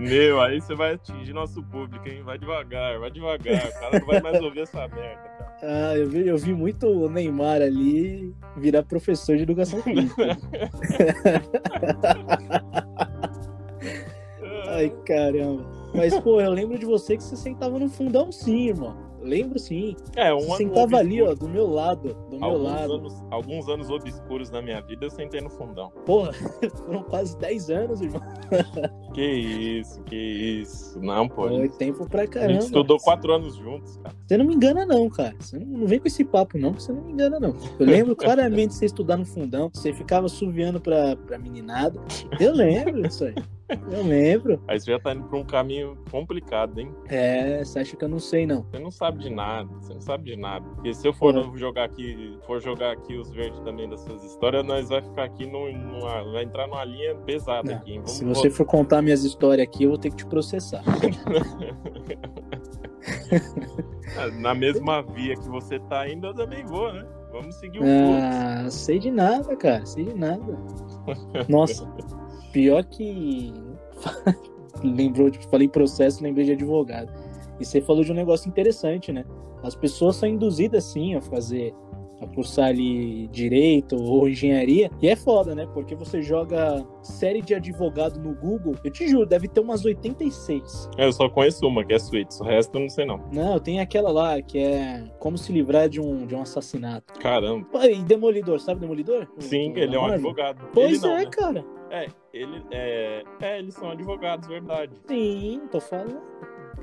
Meu, 0.00 0.40
aí 0.40 0.58
você 0.58 0.74
vai 0.74 0.94
atingir 0.94 1.34
nosso 1.34 1.62
público, 1.62 2.08
hein? 2.08 2.22
Vai 2.22 2.38
devagar, 2.38 2.98
vai 2.98 3.10
devagar. 3.10 3.68
O 3.68 3.72
cara 3.80 4.00
não 4.00 4.06
vai 4.06 4.22
mais 4.22 4.42
ouvir 4.42 4.60
essa 4.60 4.88
merda, 4.88 5.22
cara. 5.22 5.50
Ah, 5.62 5.94
eu 5.94 6.08
vi, 6.08 6.26
eu 6.26 6.38
vi 6.38 6.54
muito 6.54 6.86
o 6.86 7.06
Neymar 7.10 7.60
ali 7.60 8.34
virar 8.56 8.82
professor 8.82 9.36
de 9.36 9.42
educação 9.42 9.82
física. 9.82 10.38
Ai, 14.68 14.88
caramba. 15.04 15.66
Mas, 15.94 16.18
pô, 16.20 16.40
eu 16.40 16.50
lembro 16.50 16.78
de 16.78 16.86
você 16.86 17.14
que 17.14 17.22
você 17.22 17.36
sentava 17.36 17.78
no 17.78 17.90
fundão 17.90 18.32
sim, 18.32 18.68
irmão. 18.68 19.09
Lembro 19.22 19.58
sim. 19.58 19.96
É, 20.16 20.32
um 20.34 20.40
sentava 20.56 20.96
ali, 20.96 21.20
ó, 21.22 21.34
do 21.34 21.48
meu 21.48 21.66
lado. 21.66 22.14
Do 22.30 22.38
meu 22.38 22.48
Alguns 22.48 22.62
lado. 22.64 22.92
anos, 22.94 23.24
alguns 23.30 23.68
anos 23.68 23.90
obscuros 23.90 24.50
na 24.50 24.62
minha 24.62 24.80
vida 24.80 25.06
eu 25.06 25.10
sentei 25.10 25.40
no 25.40 25.50
fundão. 25.50 25.90
Porra, 26.06 26.32
foram 26.86 27.02
quase 27.02 27.36
10 27.38 27.70
anos, 27.70 28.00
irmão. 28.00 28.20
Que 29.12 29.22
isso, 29.24 30.00
que 30.04 30.14
isso. 30.14 31.00
Não, 31.00 31.28
pô. 31.28 31.48
Foi 31.48 31.68
tempo 31.68 32.08
pra 32.08 32.20
a 32.20 32.24
gente 32.24 32.32
caramba. 32.34 32.58
estudou 32.60 32.96
quatro 32.98 33.32
anos 33.32 33.56
juntos, 33.56 33.96
cara. 33.96 34.14
Você 34.24 34.36
não 34.36 34.44
me 34.44 34.54
engana, 34.54 34.86
não, 34.86 35.10
cara. 35.10 35.34
Você 35.40 35.58
não, 35.58 35.66
não 35.80 35.86
vem 35.86 35.98
com 35.98 36.06
esse 36.06 36.24
papo, 36.24 36.56
não, 36.56 36.72
que 36.72 36.80
você 36.80 36.92
não 36.92 37.02
me 37.02 37.12
engana, 37.12 37.40
não. 37.40 37.52
Eu 37.78 37.86
lembro 37.86 38.14
claramente 38.16 38.68
de 38.68 38.74
você 38.76 38.86
estudar 38.86 39.16
no 39.16 39.26
fundão, 39.26 39.68
você 39.74 39.92
ficava 39.92 40.28
suviando 40.28 40.80
pra, 40.80 41.16
pra 41.16 41.40
meninada. 41.40 42.00
Eu 42.38 42.54
lembro 42.54 43.02
disso 43.02 43.24
aí. 43.24 43.34
Eu 43.90 44.02
lembro. 44.04 44.60
Aí 44.66 44.78
você 44.80 44.90
já 44.92 44.98
tá 44.98 45.12
indo 45.14 45.24
pra 45.24 45.38
um 45.38 45.44
caminho 45.44 45.96
complicado, 46.10 46.78
hein? 46.78 46.92
É, 47.08 47.64
você 47.64 47.80
acha 47.80 47.96
que 47.96 48.04
eu 48.04 48.08
não 48.08 48.18
sei, 48.18 48.46
não. 48.46 48.64
Você 48.70 48.78
não 48.78 48.90
sabe 48.90 49.18
de 49.20 49.30
nada, 49.30 49.68
você 49.80 49.94
não 49.94 50.00
sabe 50.00 50.24
de 50.30 50.36
nada. 50.36 50.64
Porque 50.74 50.94
se 50.94 51.06
eu 51.06 51.12
for 51.12 51.34
Porra. 51.34 51.58
jogar 51.58 51.84
aqui, 51.84 52.38
for 52.46 52.60
jogar 52.60 52.92
aqui 52.92 53.16
os 53.16 53.30
verdes 53.30 53.60
também 53.60 53.88
das 53.88 54.00
suas 54.00 54.22
histórias, 54.24 54.64
nós 54.64 54.88
vai 54.88 55.02
ficar 55.02 55.24
aqui 55.24 55.46
num- 55.46 55.72
numa, 55.72 56.22
vai 56.32 56.44
entrar 56.44 56.66
numa 56.66 56.84
linha 56.84 57.14
pesada 57.16 57.70
Não, 57.72 57.78
aqui. 57.78 57.92
hein? 57.92 57.98
Vamos 57.98 58.12
Se 58.12 58.24
você 58.24 58.50
for 58.50 58.64
contar 58.64 59.02
minhas 59.02 59.24
histórias 59.24 59.66
aqui, 59.66 59.84
eu 59.84 59.90
vou 59.90 59.98
ter 59.98 60.10
que 60.10 60.16
te 60.16 60.26
processar. 60.26 60.82
na 64.40 64.54
mesma 64.54 65.02
via 65.02 65.34
que 65.36 65.48
você 65.48 65.78
tá 65.80 66.08
indo, 66.08 66.28
eu 66.28 66.34
também 66.34 66.64
vou, 66.64 66.92
né? 66.92 67.04
Vamos 67.32 67.54
seguir 67.56 67.78
o 67.78 67.82
fluxo. 67.82 68.40
Ah, 68.42 68.70
sei 68.70 68.98
de 68.98 69.10
nada, 69.10 69.56
cara. 69.56 69.84
Sei 69.86 70.04
de 70.04 70.14
nada. 70.14 70.58
Nossa, 71.48 71.86
pior 72.52 72.84
que. 72.84 73.52
Lembrou, 74.82 75.28
de- 75.30 75.38
falei 75.48 75.68
processo, 75.68 76.22
lembrei 76.22 76.44
de 76.46 76.52
advogado. 76.52 77.12
E 77.58 77.64
você 77.64 77.80
falou 77.80 78.02
de 78.04 78.12
um 78.12 78.14
negócio 78.14 78.48
interessante, 78.48 79.12
né? 79.12 79.24
As 79.62 79.74
pessoas 79.74 80.16
são 80.16 80.28
induzidas, 80.28 80.84
sim, 80.84 81.14
a 81.14 81.20
fazer. 81.20 81.74
a 82.22 82.26
cursar 82.26 82.68
ali 82.68 83.28
direito 83.28 83.96
ou 83.96 84.28
engenharia. 84.28 84.90
E 85.00 85.08
é 85.08 85.16
foda, 85.16 85.54
né? 85.54 85.66
Porque 85.72 85.94
você 85.94 86.20
joga 86.22 86.86
série 87.02 87.40
de 87.42 87.54
advogado 87.54 88.20
no 88.20 88.34
Google, 88.34 88.74
eu 88.84 88.90
te 88.90 89.08
juro, 89.08 89.24
deve 89.26 89.48
ter 89.48 89.60
umas 89.60 89.82
86. 89.86 90.90
Eu 90.98 91.12
só 91.14 91.28
conheço 91.30 91.66
uma, 91.66 91.82
que 91.84 91.94
é 91.94 91.98
Suítes. 91.98 92.38
O 92.40 92.44
resto 92.44 92.76
eu 92.76 92.82
não 92.82 92.88
sei 92.90 93.06
não. 93.06 93.20
Não, 93.32 93.58
tem 93.58 93.80
aquela 93.80 94.10
lá 94.12 94.40
que 94.42 94.58
é 94.58 95.02
como 95.18 95.38
se 95.38 95.50
livrar 95.50 95.88
de 95.88 95.98
um, 96.00 96.26
de 96.26 96.34
um 96.34 96.42
assassinato. 96.42 97.14
Caramba. 97.20 97.66
Pô, 97.72 97.80
E 97.82 98.02
Demolidor, 98.02 98.60
sabe 98.60 98.80
Demolidor? 98.80 99.26
Sim, 99.38 99.72
O- 99.72 99.78
ele 99.78 99.96
é 99.96 99.98
um 99.98 100.04
advogado. 100.04 100.62
Pois 100.74 101.00
não, 101.00 101.16
é, 101.16 101.24
né? 101.24 101.30
cara. 101.30 101.64
É, 101.90 102.06
ele 102.32 102.62
é. 102.70 103.24
É, 103.40 103.58
eles 103.58 103.74
são 103.74 103.90
advogados, 103.90 104.46
verdade. 104.48 104.92
Sim, 105.08 105.62
tô 105.70 105.80
falando. 105.80 106.20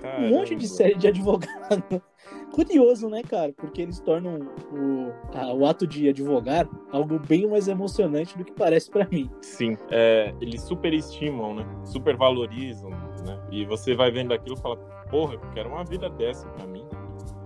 Caramba. 0.01 0.27
Um 0.27 0.29
monte 0.29 0.55
de 0.55 0.67
série 0.67 0.95
de 0.95 1.07
advogado. 1.07 1.81
Curioso, 2.53 3.09
né, 3.09 3.21
cara? 3.23 3.51
Porque 3.53 3.81
eles 3.81 3.99
tornam 3.99 4.39
o, 4.71 5.11
a- 5.35 5.53
o 5.53 5.65
ato 5.65 5.87
de 5.87 6.07
advogar 6.09 6.67
algo 6.91 7.19
bem 7.19 7.47
mais 7.47 7.67
emocionante 7.67 8.37
do 8.37 8.43
que 8.45 8.51
parece 8.51 8.89
pra 8.91 9.07
mim. 9.09 9.29
Sim, 9.41 9.77
é, 9.89 10.33
eles 10.41 10.61
superestimam, 10.61 11.55
né? 11.55 11.65
Supervalorizam, 11.83 12.89
né? 12.89 13.39
E 13.51 13.65
você 13.65 13.95
vai 13.95 14.11
vendo 14.11 14.33
aquilo 14.33 14.55
e 14.55 14.61
fala, 14.61 14.75
porra, 15.09 15.33
eu 15.35 15.39
quero 15.53 15.69
uma 15.69 15.83
vida 15.83 16.09
dessa 16.09 16.47
pra 16.49 16.65
mim. 16.67 16.85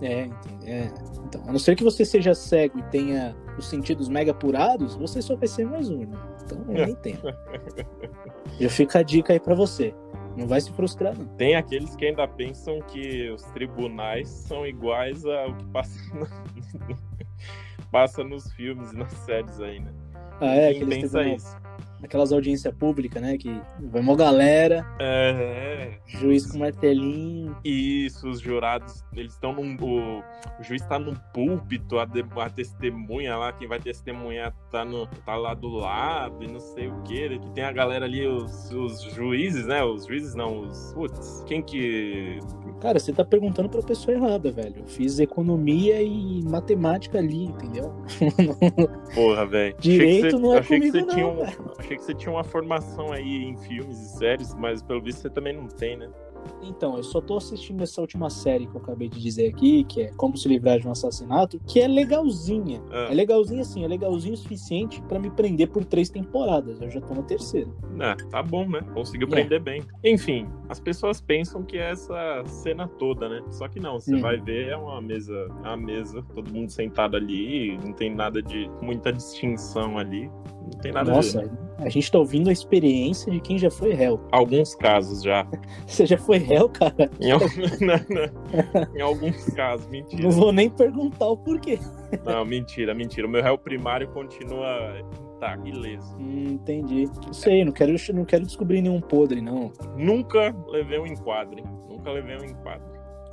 É? 0.02 0.28
É. 0.64 0.90
Então, 1.24 1.42
a 1.46 1.52
não 1.52 1.58
ser 1.58 1.76
que 1.76 1.84
você 1.84 2.04
seja 2.04 2.34
cego 2.34 2.78
e 2.78 2.82
tenha 2.84 3.36
os 3.56 3.66
sentidos 3.66 4.08
mega 4.08 4.32
apurados, 4.32 4.94
você 4.96 5.22
só 5.22 5.36
vai 5.36 5.46
ser 5.48 5.64
mais 5.66 5.88
um, 5.88 5.98
né? 6.06 6.18
Então, 6.44 6.58
eu 6.68 6.86
nem 6.86 6.94
tenho. 6.96 7.18
Já 8.60 8.68
fica 8.68 8.98
a 8.98 9.02
dica 9.02 9.32
aí 9.32 9.40
pra 9.40 9.54
você. 9.54 9.94
Não 10.36 10.46
vai 10.46 10.60
se 10.60 10.72
frustrar, 10.72 11.16
não. 11.16 11.26
Tem 11.36 11.54
aqueles 11.56 11.94
que 11.94 12.06
ainda 12.06 12.26
pensam 12.26 12.80
que 12.82 13.28
os 13.30 13.42
tribunais 13.52 14.28
são 14.28 14.66
iguais 14.66 15.24
ao 15.26 15.54
que 15.54 15.64
passa, 15.66 15.98
no- 16.14 16.96
passa 17.90 18.24
nos 18.24 18.50
filmes 18.52 18.92
e 18.92 18.96
nas 18.96 19.12
séries 19.12 19.60
aí, 19.60 19.78
né? 19.80 19.92
Ah, 20.40 20.54
é, 20.54 20.72
Quem 20.72 20.88
pensa 20.88 21.08
tribunal- 21.18 21.36
isso? 21.36 21.56
Aquelas 22.02 22.32
audiências 22.32 22.74
públicas, 22.74 23.20
né? 23.22 23.36
Que 23.38 23.60
vai 23.80 24.00
uma 24.02 24.16
galera, 24.16 24.84
É, 25.00 25.92
juiz 26.06 26.50
com 26.50 26.58
martelinho. 26.58 27.56
Isso, 27.64 28.28
os 28.28 28.40
jurados, 28.40 29.04
eles 29.14 29.32
estão 29.32 29.52
num. 29.52 29.76
O, 29.80 30.18
o 30.60 30.62
juiz 30.62 30.84
tá 30.86 30.98
num 30.98 31.14
púlpito, 31.32 31.98
a, 31.98 32.04
de- 32.04 32.24
a 32.36 32.50
testemunha 32.50 33.36
lá, 33.36 33.52
quem 33.52 33.68
vai 33.68 33.78
testemunhar 33.80 34.52
tá, 34.70 34.84
no, 34.84 35.06
tá 35.06 35.36
lá 35.36 35.54
do 35.54 35.68
lado 35.68 36.42
e 36.44 36.48
não 36.48 36.60
sei 36.60 36.88
o 36.88 37.02
que. 37.02 37.38
Que 37.38 37.50
tem 37.50 37.64
a 37.64 37.72
galera 37.72 38.04
ali, 38.04 38.26
os, 38.26 38.70
os 38.72 39.02
juízes, 39.14 39.66
né? 39.66 39.82
Os 39.84 40.06
juízes 40.06 40.34
não, 40.34 40.60
os. 40.62 40.92
Putz, 40.94 41.44
quem 41.46 41.62
que. 41.62 42.38
Cara, 42.80 42.98
você 42.98 43.12
tá 43.12 43.24
perguntando 43.24 43.68
pra 43.68 43.80
pessoa 43.82 44.16
errada, 44.16 44.50
velho. 44.50 44.74
Eu 44.78 44.86
fiz 44.86 45.18
economia 45.20 46.02
e 46.02 46.42
matemática 46.42 47.18
ali, 47.18 47.44
entendeu? 47.44 47.94
Porra, 49.14 49.46
velho. 49.46 49.76
Direito 49.78 50.38
não 50.38 50.54
é 50.54 50.58
achei 50.58 50.80
que 50.80 50.90
você 50.90 51.00
comigo, 51.00 51.14
tinha 51.14 51.26
não, 51.26 51.32
um- 51.34 51.44
velho. 51.44 51.91
Achei 51.92 51.96
que 51.98 52.04
você 52.04 52.14
tinha 52.14 52.32
uma 52.32 52.44
formação 52.44 53.12
aí 53.12 53.44
em 53.44 53.56
filmes 53.58 53.98
e 54.00 54.16
séries, 54.18 54.54
mas 54.54 54.82
pelo 54.82 55.02
visto 55.02 55.20
você 55.20 55.28
também 55.30 55.52
não 55.54 55.66
tem, 55.68 55.96
né? 55.96 56.08
Então, 56.60 56.96
eu 56.96 57.04
só 57.04 57.20
tô 57.20 57.36
assistindo 57.36 57.82
essa 57.84 58.00
última 58.00 58.28
série 58.28 58.66
que 58.66 58.74
eu 58.74 58.80
acabei 58.80 59.08
de 59.08 59.20
dizer 59.20 59.48
aqui, 59.48 59.84
que 59.84 60.02
é 60.02 60.10
Como 60.16 60.36
se 60.36 60.48
livrar 60.48 60.80
de 60.80 60.88
um 60.88 60.90
assassinato, 60.90 61.60
que 61.68 61.78
é 61.78 61.86
legalzinha. 61.86 62.82
Ah. 62.90 63.08
É 63.10 63.14
legalzinha 63.14 63.60
assim, 63.60 63.84
é 63.84 63.88
legalzinho 63.88 64.34
o 64.34 64.36
suficiente 64.36 65.00
pra 65.02 65.20
me 65.20 65.30
prender 65.30 65.68
por 65.68 65.84
três 65.84 66.08
temporadas. 66.08 66.80
Eu 66.80 66.90
já 66.90 67.00
tô 67.00 67.14
na 67.14 67.22
terceira. 67.22 67.70
Ah, 68.00 68.16
tá 68.30 68.42
bom, 68.42 68.68
né? 68.68 68.80
Conseguiu 68.92 69.28
É. 69.28 69.30
prender 69.30 69.60
bem. 69.60 69.82
Enfim, 70.02 70.48
as 70.68 70.80
pessoas 70.80 71.20
pensam 71.20 71.62
que 71.62 71.76
é 71.78 71.90
essa 71.92 72.42
cena 72.46 72.88
toda, 72.88 73.28
né? 73.28 73.40
Só 73.52 73.68
que 73.68 73.78
não, 73.78 74.00
você 74.00 74.14
Uhum. 74.14 74.20
vai 74.22 74.36
ver, 74.40 74.68
é 74.70 74.76
uma 74.76 75.00
mesa, 75.00 75.34
é 75.62 75.68
uma 75.68 75.76
mesa, 75.76 76.24
todo 76.34 76.50
mundo 76.52 76.70
sentado 76.70 77.16
ali, 77.16 77.78
não 77.84 77.92
tem 77.92 78.12
nada 78.12 78.42
de 78.42 78.68
muita 78.80 79.12
distinção 79.12 79.96
ali. 79.96 80.28
Não 80.62 80.80
tem 80.80 80.92
nada 80.92 81.10
a 81.10 81.14
Nossa, 81.16 81.40
ver. 81.42 81.50
a 81.78 81.88
gente 81.88 82.10
tá 82.10 82.18
ouvindo 82.18 82.48
a 82.48 82.52
experiência 82.52 83.30
de 83.32 83.40
quem 83.40 83.58
já 83.58 83.70
foi 83.70 83.92
réu. 83.94 84.20
Alguns 84.32 84.74
casos 84.74 85.22
já. 85.22 85.46
Você 85.86 86.06
já 86.06 86.16
foi 86.18 86.38
réu, 86.38 86.68
cara? 86.68 87.10
Em, 87.20 87.30
al- 87.32 87.40
não, 87.80 87.96
não. 88.10 88.96
Em 88.96 89.00
alguns 89.00 89.44
casos, 89.54 89.86
mentira. 89.88 90.22
Não 90.22 90.30
vou 90.30 90.52
nem 90.52 90.68
perguntar 90.70 91.26
o 91.28 91.36
porquê. 91.36 91.78
Não, 92.24 92.44
mentira, 92.44 92.94
mentira. 92.94 93.26
O 93.26 93.30
meu 93.30 93.42
réu 93.42 93.56
primário 93.58 94.08
continua 94.08 94.98
intacto, 95.36 95.66
ileso. 95.68 96.16
Hum, 96.18 96.44
entendi. 96.52 97.08
Não 97.26 97.32
sei, 97.32 97.64
não 97.64 97.72
quero, 97.72 97.92
não 98.14 98.24
quero 98.24 98.44
descobrir 98.44 98.80
nenhum 98.82 99.00
podre, 99.00 99.40
não. 99.40 99.72
Nunca 99.96 100.54
levei 100.68 100.98
um 100.98 101.06
enquadre. 101.06 101.62
Nunca 101.88 102.10
levei 102.10 102.36
um 102.36 102.44
enquadre. 102.44 102.91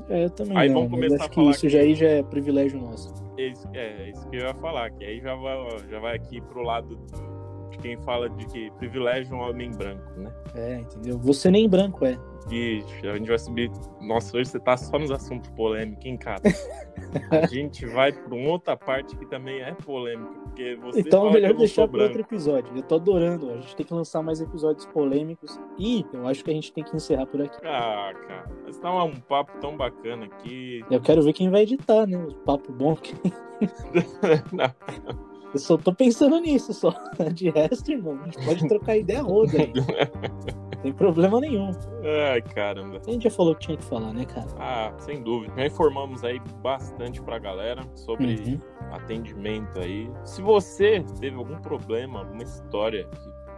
É, 0.09 0.25
eu 0.25 0.29
também 0.29 0.57
Aí 0.57 0.67
não. 0.69 0.75
vamos 0.75 0.91
começar 0.91 1.15
acho 1.15 1.25
a 1.25 1.29
falar 1.33 1.45
que 1.51 1.51
isso 1.55 1.69
já 1.69 1.79
aí 1.79 1.93
já 1.95 2.07
é 2.07 2.23
privilégio 2.23 2.79
nosso. 2.79 3.13
É 3.37 3.47
isso, 3.47 3.67
é, 3.73 3.79
é 4.03 4.09
isso 4.09 4.27
que 4.29 4.35
eu 4.37 4.41
ia 4.47 4.53
falar, 4.55 4.89
que 4.91 5.05
aí 5.05 5.19
já 5.21 5.35
vai, 5.35 5.57
já 5.89 5.99
vai 5.99 6.15
aqui 6.15 6.41
pro 6.41 6.61
lado 6.63 6.95
do- 6.95 7.69
de 7.69 7.77
quem 7.77 7.97
fala 8.01 8.29
de 8.29 8.45
que 8.47 8.71
privilégio 8.71 9.35
um 9.35 9.39
homem 9.41 9.69
branco, 9.71 10.19
né? 10.19 10.33
É, 10.55 10.79
entendeu? 10.79 11.17
Você 11.19 11.49
nem 11.51 11.69
branco 11.69 12.03
é. 12.05 12.17
Ixi, 12.51 13.07
a 13.07 13.15
gente 13.15 13.27
vai 13.27 13.37
subir. 13.37 13.71
Nossa, 14.01 14.35
hoje 14.35 14.49
você 14.49 14.59
tá 14.59 14.75
só 14.75 14.97
nos 14.97 15.11
assuntos 15.11 15.49
polêmicos, 15.51 16.03
hein, 16.03 16.17
cara? 16.17 16.41
a 17.43 17.45
gente 17.45 17.85
vai 17.85 18.11
pra 18.11 18.33
uma 18.35 18.49
outra 18.49 18.75
parte 18.75 19.15
que 19.15 19.25
também 19.27 19.61
é 19.61 19.71
polêmica, 19.73 20.38
porque 20.49 20.75
você. 20.75 20.99
Então 21.01 21.27
é 21.29 21.31
melhor 21.33 21.53
deixar 21.53 21.87
para 21.87 22.03
outro 22.03 22.21
episódio. 22.21 22.71
Eu 22.75 22.83
tô 22.83 22.95
adorando. 22.95 23.51
A 23.51 23.57
gente 23.57 23.75
tem 23.75 23.85
que 23.85 23.93
lançar 23.93 24.21
mais 24.21 24.41
episódios 24.41 24.85
polêmicos. 24.87 25.59
E 25.77 26.05
eu 26.13 26.27
acho 26.27 26.43
que 26.43 26.51
a 26.51 26.53
gente 26.53 26.71
tem 26.73 26.83
que 26.83 26.95
encerrar 26.95 27.25
por 27.25 27.41
aqui. 27.41 27.57
Ah, 27.65 28.11
cara, 28.27 28.45
mas 28.65 28.77
tá 28.77 29.03
um 29.03 29.15
papo 29.19 29.51
tão 29.59 29.77
bacana 29.77 30.25
aqui. 30.25 30.83
Eu 30.89 30.99
quero 31.01 31.21
ver 31.21 31.33
quem 31.33 31.49
vai 31.49 31.61
editar, 31.61 32.05
né? 32.05 32.17
O 32.17 32.33
papo 32.33 32.71
bom. 32.71 32.95
que- 32.95 33.13
Não, 34.53 34.73
Eu 35.53 35.59
só 35.59 35.77
tô 35.77 35.93
pensando 35.93 36.39
nisso 36.39 36.73
só. 36.73 36.93
De 37.33 37.49
resto, 37.49 37.91
irmão, 37.91 38.19
a 38.21 38.25
gente 38.25 38.45
pode 38.45 38.67
trocar 38.67 38.97
ideia 38.97 39.21
roda 39.21 39.57
aí. 39.57 39.73
Tem 40.81 40.93
problema 40.93 41.41
nenhum. 41.41 41.71
Ai, 42.31 42.41
caramba. 42.41 43.01
A 43.05 43.11
gente 43.11 43.23
já 43.23 43.29
falou 43.31 43.53
que 43.53 43.65
tinha 43.65 43.75
que 43.77 43.83
falar, 43.83 44.13
né, 44.13 44.23
cara? 44.25 44.47
Ah, 44.57 44.93
sem 44.99 45.21
dúvida. 45.21 45.53
Já 45.57 45.65
informamos 45.65 46.23
aí 46.23 46.39
bastante 46.61 47.21
pra 47.21 47.37
galera 47.37 47.81
sobre 47.95 48.35
Uhum. 48.35 48.59
atendimento 48.93 49.77
aí. 49.79 50.09
Se 50.23 50.41
você 50.41 51.03
teve 51.19 51.35
algum 51.35 51.57
problema, 51.59 52.19
alguma 52.19 52.43
história 52.43 53.05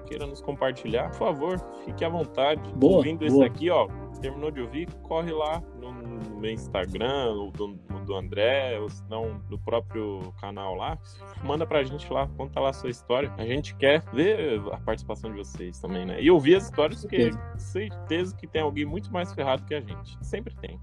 que 0.03 0.09
queira 0.09 0.25
nos 0.25 0.41
compartilhar, 0.41 1.09
por 1.11 1.19
favor, 1.19 1.59
fique 1.85 2.03
à 2.03 2.09
vontade. 2.09 2.61
Boa, 2.75 2.97
Ouvindo 2.97 3.23
isso 3.23 3.35
boa. 3.35 3.45
aqui, 3.45 3.69
ó, 3.69 3.87
terminou 4.19 4.49
de 4.49 4.61
ouvir, 4.61 4.87
corre 5.03 5.31
lá 5.31 5.61
no, 5.79 5.91
no 5.91 6.39
meu 6.39 6.51
Instagram, 6.51 7.33
ou 7.33 7.51
no 7.67 7.90
do 8.11 8.17
André, 8.17 8.77
ou 8.79 8.89
se 8.89 9.01
não, 9.09 9.39
do 9.49 9.57
próprio 9.57 10.33
canal 10.41 10.75
lá. 10.75 10.99
Manda 11.43 11.65
pra 11.65 11.83
gente 11.83 12.11
lá, 12.11 12.27
conta 12.37 12.59
lá 12.59 12.69
a 12.69 12.73
sua 12.73 12.89
história. 12.89 13.33
A 13.37 13.45
gente 13.45 13.73
quer 13.75 14.03
ver 14.13 14.61
a 14.71 14.77
participação 14.77 15.31
de 15.31 15.37
vocês 15.37 15.79
também, 15.79 16.05
né? 16.05 16.21
E 16.21 16.29
ouvir 16.29 16.55
as 16.55 16.65
histórias, 16.65 17.01
porque 17.01 17.31
certeza 17.57 18.35
que 18.35 18.45
tem 18.45 18.61
alguém 18.61 18.85
muito 18.85 19.11
mais 19.11 19.33
ferrado 19.33 19.63
que 19.63 19.73
a 19.73 19.79
gente. 19.79 20.17
Sempre 20.21 20.53
tem. 20.55 20.79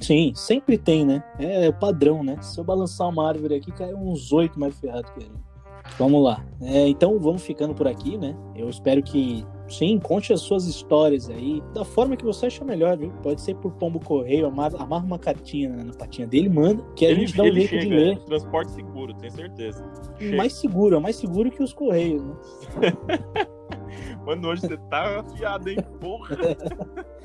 Sim, 0.00 0.32
sempre 0.34 0.76
tem, 0.76 1.06
né? 1.06 1.22
É 1.38 1.68
o 1.68 1.72
padrão, 1.72 2.22
né? 2.24 2.40
Se 2.42 2.58
eu 2.58 2.64
balançar 2.64 3.08
uma 3.08 3.28
árvore 3.28 3.54
aqui, 3.54 3.70
cai 3.70 3.94
uns 3.94 4.32
oito 4.32 4.58
mais 4.58 4.78
ferrados 4.78 5.10
que 5.12 5.20
a 5.20 5.22
gente. 5.22 5.48
Vamos 5.96 6.22
lá. 6.22 6.44
É, 6.60 6.88
então 6.88 7.18
vamos 7.18 7.42
ficando 7.42 7.74
por 7.74 7.86
aqui, 7.86 8.18
né? 8.18 8.36
Eu 8.54 8.68
espero 8.68 9.02
que 9.02 9.46
Sim, 9.68 9.98
conte 9.98 10.32
as 10.32 10.40
suas 10.40 10.66
histórias 10.66 11.28
aí, 11.28 11.62
da 11.74 11.84
forma 11.84 12.16
que 12.16 12.24
você 12.24 12.46
acha 12.46 12.64
melhor, 12.64 12.96
viu? 12.96 13.10
Pode 13.22 13.40
ser 13.40 13.54
por 13.56 13.72
pombo 13.72 14.00
correio, 14.00 14.46
amarra, 14.46 14.78
amarra 14.78 15.04
uma 15.04 15.18
cartinha 15.18 15.68
na, 15.68 15.92
patinha 15.92 16.26
dele, 16.26 16.48
manda, 16.48 16.82
que 16.96 17.04
a 17.04 17.10
ele, 17.10 17.20
gente 17.20 17.36
dá 17.36 17.42
um 17.42 17.52
jeito 17.52 17.68
chega, 17.68 17.82
de 17.82 17.88
ler. 17.88 18.18
transporte 18.20 18.72
seguro, 18.72 19.14
tenho 19.14 19.32
certeza. 19.32 19.84
Chega. 20.18 20.36
Mais 20.36 20.52
seguro, 20.54 20.96
é 20.96 20.98
mais 21.00 21.16
seguro 21.16 21.50
que 21.50 21.62
os 21.62 21.72
correios, 21.74 22.24
né? 22.24 22.34
Mano, 24.24 24.48
hoje 24.48 24.62
você 24.62 24.76
tá 24.90 25.20
afiado, 25.20 25.68
hein? 25.68 25.78
Porra. 26.00 26.36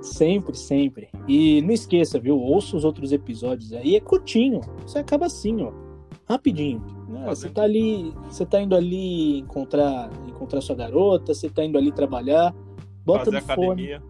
Sempre, 0.00 0.56
sempre. 0.56 1.08
E 1.26 1.60
não 1.62 1.72
esqueça, 1.72 2.20
viu? 2.20 2.38
Ouça 2.38 2.76
os 2.76 2.84
outros 2.84 3.10
episódios 3.10 3.72
aí, 3.72 3.96
é 3.96 4.00
curtinho. 4.00 4.60
Você 4.86 5.00
acaba 5.00 5.26
assim, 5.26 5.60
ó. 5.60 5.72
Rapidinho. 6.28 6.97
Você 7.26 7.48
tá 7.48 7.62
ali, 7.62 8.12
você 8.28 8.44
tá 8.46 8.60
indo 8.60 8.74
ali 8.74 9.38
encontrar, 9.40 10.10
encontrar 10.26 10.60
sua 10.60 10.76
garota, 10.76 11.34
você 11.34 11.48
tá 11.50 11.64
indo 11.64 11.76
ali 11.78 11.90
trabalhar, 11.92 12.54
bota 13.04 13.26
Fazer 13.26 13.40
no 13.40 13.42
fone. 13.54 13.92
academia. 13.92 14.02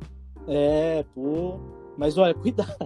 É, 0.46 1.04
pô. 1.14 1.58
Mas 1.96 2.16
olha, 2.16 2.32
cuidado. 2.34 2.76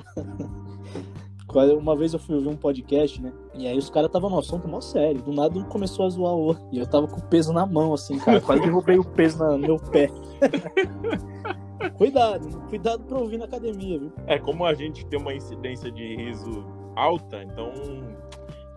Uma 1.78 1.94
vez 1.94 2.14
eu 2.14 2.18
fui 2.18 2.34
ouvir 2.34 2.48
um 2.48 2.56
podcast, 2.56 3.20
né? 3.20 3.30
E 3.54 3.66
aí 3.66 3.76
os 3.76 3.90
caras 3.90 4.08
estavam 4.08 4.30
no 4.30 4.38
assunto 4.38 4.66
mó 4.66 4.80
sério. 4.80 5.20
Do 5.20 5.32
nada 5.32 5.58
um 5.58 5.64
começou 5.64 6.06
a 6.06 6.08
zoar 6.08 6.32
o 6.32 6.38
outro. 6.44 6.64
E 6.72 6.78
eu 6.78 6.86
tava 6.86 7.06
com 7.06 7.18
o 7.20 7.22
peso 7.24 7.52
na 7.52 7.66
mão, 7.66 7.92
assim, 7.92 8.18
cara. 8.18 8.40
Quase 8.40 8.62
derrubei 8.62 8.98
o 8.98 9.04
peso 9.04 9.38
na- 9.38 9.50
no 9.52 9.58
meu 9.58 9.76
pé. 9.76 10.08
cuidado, 11.98 12.48
cuidado 12.70 13.04
pra 13.04 13.18
ouvir 13.18 13.36
na 13.38 13.44
academia, 13.44 13.98
viu? 13.98 14.12
É, 14.26 14.38
como 14.38 14.64
a 14.64 14.72
gente 14.72 15.04
tem 15.06 15.20
uma 15.20 15.34
incidência 15.34 15.90
de 15.90 16.16
riso 16.16 16.64
alta, 16.96 17.42
então 17.42 17.70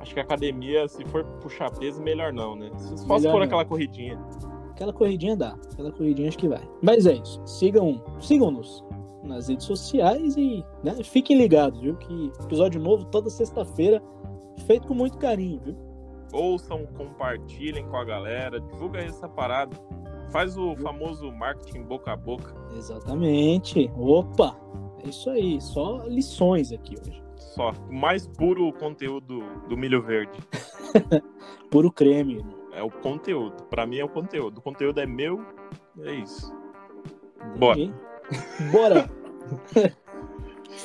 acho 0.06 0.14
que 0.14 0.20
a 0.20 0.24
academia, 0.24 0.88
se 0.88 1.04
for 1.06 1.26
puxar 1.42 1.72
peso, 1.72 2.02
melhor 2.02 2.32
não, 2.32 2.56
né? 2.56 2.70
Se 2.78 3.06
Melhor 3.08 3.32
for 3.32 3.40
não. 3.40 3.44
aquela 3.44 3.66
corridinha. 3.66 4.20
Aquela 4.72 4.94
corridinha 4.94 5.36
dá. 5.36 5.58
Aquela 5.74 5.92
corridinha 5.92 6.28
acho 6.30 6.38
que 6.38 6.48
vai. 6.48 6.62
Mas 6.82 7.06
é 7.08 7.14
isso. 7.14 7.42
Sigam, 7.46 8.02
sigam-nos 8.20 8.84
nas 9.24 9.48
redes 9.48 9.66
sociais 9.66 10.38
e 10.38 10.64
né, 10.84 10.96
fiquem 11.04 11.38
ligados, 11.38 11.80
viu? 11.82 11.96
Que 11.96 12.32
episódio 12.44 12.80
novo 12.80 13.06
toda 13.06 13.30
sexta-feira, 13.30 14.02
feito 14.68 14.88
com 14.88 14.94
muito 14.94 15.18
carinho, 15.18 15.60
viu? 15.66 15.76
Ouçam, 16.32 16.86
compartilhem 16.98 17.88
com 17.88 17.98
a 17.98 18.06
galera, 18.06 18.60
divulga 18.60 19.00
essa 19.00 19.28
parada. 19.28 19.76
Faz 20.32 20.58
o 20.58 20.76
famoso 20.76 21.32
marketing 21.32 21.84
boca 21.84 22.12
a 22.12 22.16
boca. 22.16 22.54
Exatamente. 22.78 23.90
Opa! 23.98 24.56
É 25.04 25.10
isso 25.10 25.30
aí. 25.30 25.60
Só 25.62 26.04
lições 26.04 26.72
aqui 26.72 26.96
hoje. 27.00 27.25
Só. 27.56 27.72
Mais 27.90 28.28
puro 28.28 28.72
conteúdo 28.74 29.42
do 29.70 29.78
milho 29.78 30.02
verde. 30.02 30.38
Puro 31.72 31.90
creme. 31.90 32.46
É 32.74 32.84
o 32.84 32.90
conteúdo. 32.90 33.64
Pra 33.70 33.86
mim 33.86 33.98
é 33.98 34.04
o 34.04 34.10
conteúdo. 34.10 34.58
O 34.58 34.62
conteúdo 34.62 35.00
é 35.00 35.06
meu, 35.06 35.42
é 36.02 36.14
isso. 36.16 36.54
Bora. 37.58 37.80
Entendi. 37.80 37.96
Bora! 38.72 39.10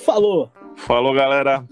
Falou! 0.04 0.50
Falou, 0.76 1.12
galera. 1.12 1.64